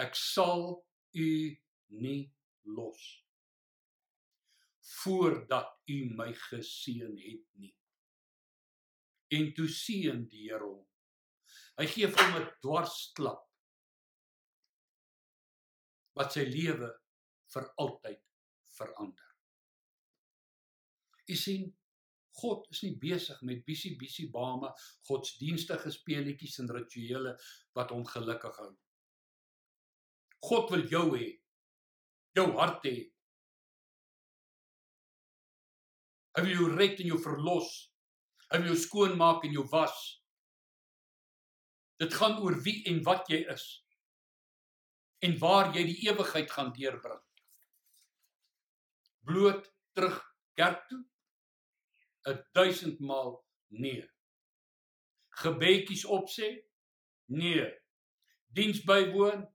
ek 0.01 0.15
sal 0.17 0.81
u 1.15 1.31
nie 2.01 2.21
los 2.77 3.01
voordat 5.01 5.71
u 5.93 5.97
my 6.17 6.31
geseën 6.49 7.13
het 7.21 7.45
nie. 7.61 7.73
En 9.31 9.51
toe 9.55 9.69
seën 9.71 10.25
die 10.27 10.49
Here 10.49 10.65
hom. 10.65 10.83
Hy 11.79 11.87
gee 11.87 12.09
hom 12.11 12.35
'n 12.41 12.49
dwarsklap 12.65 13.50
wat 16.21 16.37
sy 16.37 16.45
lewe 16.45 16.89
vir 17.51 17.67
altyd 17.81 18.21
verander. 18.77 19.29
U 21.31 21.37
sien, 21.37 21.69
God 22.41 22.67
is 22.71 22.81
nie 22.85 22.93
besig 22.99 23.41
met 23.47 23.65
bisie 23.67 23.95
bisie 23.99 24.29
bame, 24.31 24.71
godsdienstige 25.09 25.91
speletjies 25.91 26.61
en 26.63 26.71
rituele 26.71 27.35
wat 27.77 27.91
hom 27.91 28.05
gelukkig 28.07 28.55
hou. 28.61 28.71
God 30.47 30.71
wil 30.73 30.85
jou 30.89 31.05
hê. 31.17 31.27
Jou 32.37 32.47
hart 32.55 32.87
hê. 32.87 32.95
Hy 36.37 36.45
wil 36.47 36.55
jou 36.55 36.69
red 36.71 37.03
en 37.03 37.11
jou 37.11 37.19
verlos. 37.21 37.69
Hy 38.47 38.61
wil 38.61 38.71
jou 38.71 38.79
skoon 38.79 39.17
maak 39.19 39.43
en 39.45 39.53
jou 39.57 39.67
was. 39.73 39.99
Dit 42.01 42.15
gaan 42.17 42.39
oor 42.41 42.55
wie 42.63 42.79
en 42.89 43.03
wat 43.05 43.27
jy 43.29 43.43
is 43.51 43.67
en 45.21 45.37
waar 45.41 45.69
jy 45.75 45.83
die 45.85 45.99
ewigheid 46.09 46.49
gaan 46.51 46.71
deurbring. 46.73 47.21
Bloot 49.27 49.69
terug 49.93 50.17
kerk 50.57 50.87
toe? 50.89 51.01
1000 52.57 52.99
maal 52.99 53.35
nee. 53.67 54.03
Gebedjies 55.41 56.05
opsê? 56.05 56.51
Nee. 57.33 57.65
Diens 58.53 58.81
bywoon? 58.85 59.45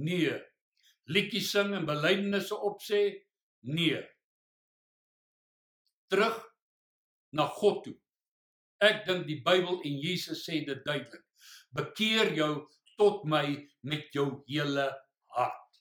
Nee. 0.00 0.34
Liedjies 1.08 1.50
sing 1.54 1.72
en 1.76 1.86
belydenisse 1.88 2.56
opsê? 2.56 3.02
Nee. 3.68 4.02
Terug 6.08 6.40
na 7.36 7.46
God 7.60 7.84
toe. 7.84 7.96
Ek 8.84 9.04
dink 9.08 9.26
die 9.28 9.40
Bybel 9.44 9.80
en 9.84 9.96
Jesus 10.02 10.44
sê 10.46 10.60
dit 10.66 10.84
duidelik. 10.84 11.24
Bekeer 11.74 12.32
jou 12.36 12.52
tot 12.98 13.24
my 13.24 13.46
met 13.86 14.12
jou 14.14 14.42
hele 14.50 14.86
hart. 15.36 15.80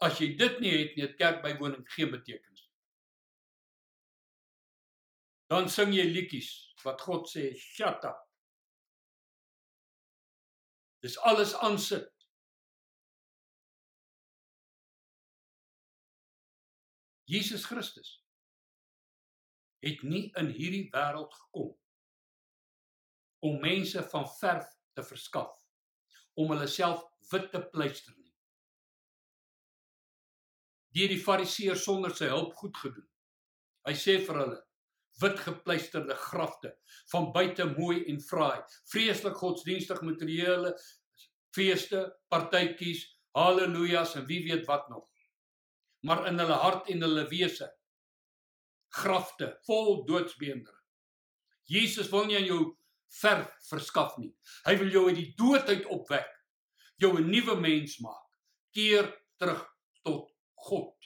As 0.00 0.20
jy 0.22 0.32
dit 0.38 0.60
nie 0.62 0.72
het 0.72 0.96
nie, 0.96 1.04
het 1.04 1.18
kerkbywoning 1.18 1.84
geen 1.92 2.12
betekenis. 2.14 2.68
Dan 5.50 5.68
sing 5.68 5.92
jy 5.92 6.06
liedjies 6.06 6.50
wat 6.84 7.02
God 7.02 7.26
sê, 7.28 7.50
"Shut 7.58 8.04
up." 8.04 8.22
Dis 11.02 11.18
alles 11.18 11.54
aansit. 11.54 12.12
Jesus 17.24 17.64
Christus 17.64 18.24
het 19.78 20.02
nie 20.02 20.32
in 20.36 20.46
hierdie 20.46 20.88
wêreld 20.92 21.34
gekom 21.34 21.79
om 23.40 23.60
mense 23.62 24.02
van 24.12 24.26
verf 24.38 24.68
te 24.94 25.04
verskaf 25.06 25.56
om 26.40 26.52
hulle 26.54 26.68
self 26.70 27.02
wit 27.32 27.50
te 27.52 27.60
pleister 27.72 28.14
nie. 28.16 28.32
Deur 30.96 31.12
die 31.12 31.22
fariseërs 31.22 31.84
sonder 31.86 32.14
sy 32.16 32.30
hulp 32.32 32.54
goed 32.58 32.76
gedoen. 32.82 33.06
Hy 33.86 33.94
sê 33.96 34.18
vir 34.24 34.40
hulle 34.42 34.58
wit 35.20 35.42
gepleisterde 35.44 36.16
grafte 36.16 36.72
van 37.12 37.30
buite 37.34 37.66
mooi 37.74 38.00
en 38.10 38.20
fraai, 38.24 38.62
vreeslik 38.92 39.36
godsdienstig 39.36 40.00
materiële 40.06 40.72
feeste, 41.56 42.04
partytjies, 42.30 43.04
haleluja's 43.36 44.16
en 44.18 44.26
wie 44.30 44.42
weet 44.46 44.66
wat 44.68 44.88
nog. 44.88 45.06
Maar 46.06 46.26
in 46.30 46.38
hulle 46.40 46.58
hart 46.62 46.88
en 46.90 47.04
hulle 47.04 47.26
wese 47.30 47.68
grafte 48.90 49.52
vol 49.66 50.04
doodsbeender. 50.06 50.74
Jesus 51.70 52.08
wil 52.10 52.26
nie 52.26 52.38
aan 52.40 52.48
jou 52.48 52.62
ver 53.20 53.44
verskaf 53.68 54.16
nie. 54.18 54.30
Hy 54.66 54.76
wil 54.80 54.92
jou 54.94 55.06
uit 55.08 55.18
die 55.18 55.32
dood 55.38 55.68
uit 55.68 55.86
opwek, 55.90 56.30
jou 57.02 57.16
'n 57.18 57.30
nuwe 57.30 57.56
mens 57.60 57.98
maak, 58.00 58.28
keer 58.72 59.10
terug 59.38 59.66
tot 60.02 60.30
God. 60.54 60.96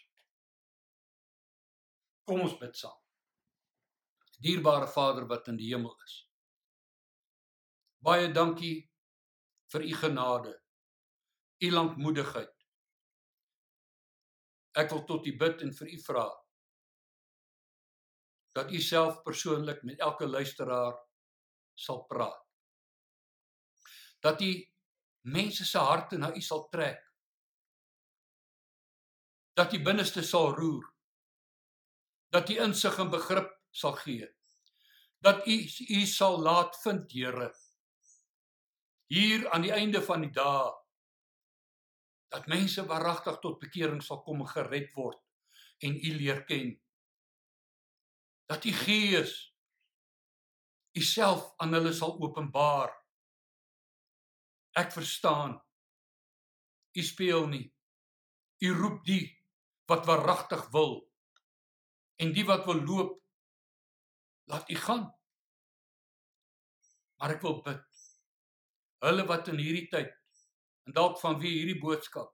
Kom 2.25 2.41
ons 2.41 2.59
bid 2.59 2.77
saam. 2.77 2.99
Dierbare 4.41 4.87
Vader 4.87 5.27
wat 5.27 5.49
in 5.49 5.57
die 5.57 5.71
hemel 5.73 5.97
is. 6.05 6.29
Baie 8.01 8.33
dankie 8.33 8.91
vir 9.73 9.83
u 9.83 9.95
genade, 9.95 10.63
u 11.61 11.71
lankmoedigheid. 11.71 12.53
Ek 14.75 14.91
wil 14.91 15.05
tot 15.05 15.27
u 15.27 15.37
bid 15.39 15.63
en 15.63 15.73
vir 15.73 15.89
u 15.89 16.01
vra 16.07 16.27
dat 18.55 18.71
u 18.71 18.81
self 18.81 19.23
persoonlik 19.23 19.83
met 19.83 19.99
elke 19.99 20.27
luisteraar 20.27 20.95
sal 21.75 22.05
praat. 22.05 22.47
Dat 24.21 24.41
u 24.41 24.71
mense 25.21 25.65
se 25.65 25.79
harte 25.79 26.17
na 26.17 26.35
u 26.35 26.41
sal 26.41 26.69
trek. 26.69 27.13
Dat 29.53 29.73
u 29.73 29.83
binneste 29.83 30.23
sal 30.23 30.55
roer. 30.55 30.95
Dat 32.29 32.51
u 32.51 32.59
insig 32.59 32.99
en 32.99 33.11
begrip 33.11 33.61
sal 33.71 33.93
gee. 33.93 34.35
Dat 35.19 35.47
u 35.47 35.71
u 35.89 36.07
sal 36.07 36.41
laat 36.41 36.81
vind, 36.83 37.13
Here. 37.13 37.55
Hier 39.07 39.51
aan 39.51 39.63
die 39.63 39.73
einde 39.73 40.03
van 40.03 40.21
die 40.21 40.31
dae 40.31 40.73
dat 42.35 42.47
mense 42.47 42.83
waaragtig 42.87 43.39
tot 43.39 43.61
bekering 43.63 44.03
sal 44.03 44.23
kom 44.23 44.41
en 44.43 44.49
gered 44.51 44.93
word 44.93 45.21
en 45.79 45.95
u 45.95 46.15
leer 46.17 46.45
ken. 46.45 46.81
Dat 48.51 48.65
u 48.65 48.73
Gees 48.73 49.54
u 50.95 51.03
self 51.03 51.55
aan 51.59 51.75
hulle 51.75 51.93
sal 51.93 52.15
openbaar. 52.23 52.93
Ek 54.79 54.93
verstaan. 54.95 55.57
U 56.95 57.03
speel 57.03 57.49
nie. 57.51 57.67
U 58.63 58.75
roep 58.79 59.03
die 59.07 59.25
wat 59.91 60.07
waaragtig 60.07 60.63
wil 60.73 61.03
en 62.23 62.31
die 62.33 62.45
wat 62.47 62.63
wil 62.69 62.81
loop 62.87 63.19
laat 64.51 64.71
u 64.71 64.77
gaan. 64.79 65.09
Maar 67.19 67.37
ek 67.37 67.43
wil 67.43 67.59
bid 67.67 67.83
hulle 69.05 69.27
wat 69.29 69.51
in 69.53 69.61
hierdie 69.61 69.89
tyd 69.93 70.15
en 70.89 70.95
dalk 70.97 71.19
van 71.21 71.37
wie 71.43 71.51
hierdie 71.59 71.81
boodskap 71.81 72.31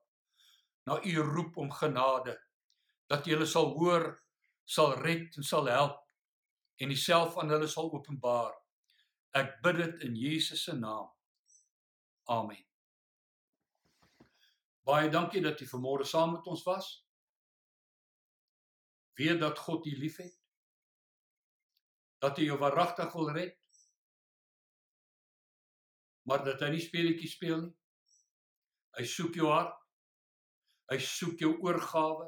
na 0.87 1.01
u 1.03 1.15
roep 1.25 1.57
om 1.59 1.73
genade 1.75 2.37
dat 3.11 3.25
jy 3.27 3.35
hulle 3.35 3.47
sal 3.49 3.73
hoor, 3.75 4.05
sal 4.63 4.93
red 5.03 5.35
en 5.35 5.43
sal 5.43 5.67
help 5.67 5.97
en 6.81 6.89
Uself 6.89 7.37
aan 7.37 7.53
hulle 7.53 7.67
sal 7.69 7.91
openbaar. 7.93 8.55
Ek 9.37 9.59
bid 9.63 9.77
dit 9.77 10.05
in 10.07 10.15
Jesus 10.17 10.63
se 10.65 10.73
naam. 10.73 11.11
Amen. 12.33 12.63
Baie 14.87 15.11
dankie 15.13 15.43
dat 15.45 15.61
jy 15.61 15.67
vanmôre 15.69 16.07
saam 16.09 16.33
met 16.35 16.47
ons 16.49 16.63
was. 16.65 16.87
Weet 19.19 19.39
dat 19.43 19.61
God 19.61 19.85
u 19.85 19.93
liefhet. 19.99 20.33
Dat 22.21 22.41
hy 22.41 22.49
jou 22.49 22.57
waaragtig 22.61 23.13
wil 23.13 23.29
red. 23.37 23.59
Maar 26.25 26.43
dat 26.45 26.65
hy 26.65 26.71
nie 26.73 26.81
speletjies 26.81 27.37
speel 27.37 27.61
nie. 27.67 27.75
Hy 28.97 29.05
soek 29.07 29.37
jou 29.37 29.53
hart. 29.53 29.77
Hy 30.91 30.97
soek 31.05 31.39
jou 31.45 31.53
oorgawe 31.61 32.27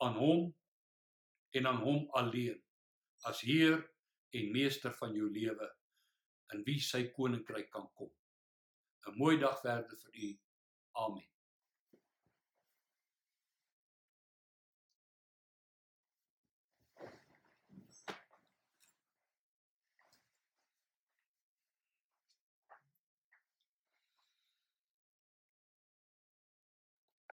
aan 0.00 0.16
hom 0.16 0.46
en 1.50 1.66
aan 1.66 1.82
hom 1.84 2.06
alleen 2.18 2.58
as 3.30 3.40
heer 3.46 3.78
en 4.30 4.52
meester 4.54 4.94
van 5.00 5.14
jou 5.14 5.30
lewe 5.32 5.68
in 6.54 6.62
wie 6.66 6.80
sy 6.82 7.04
koninkryk 7.16 7.70
kan 7.70 7.90
kom. 7.94 8.12
'n 9.06 9.16
Mooi 9.18 9.38
dag 9.38 9.60
verder 9.60 9.98
vir 10.04 10.22
u. 10.28 10.30
Amen. 11.04 11.29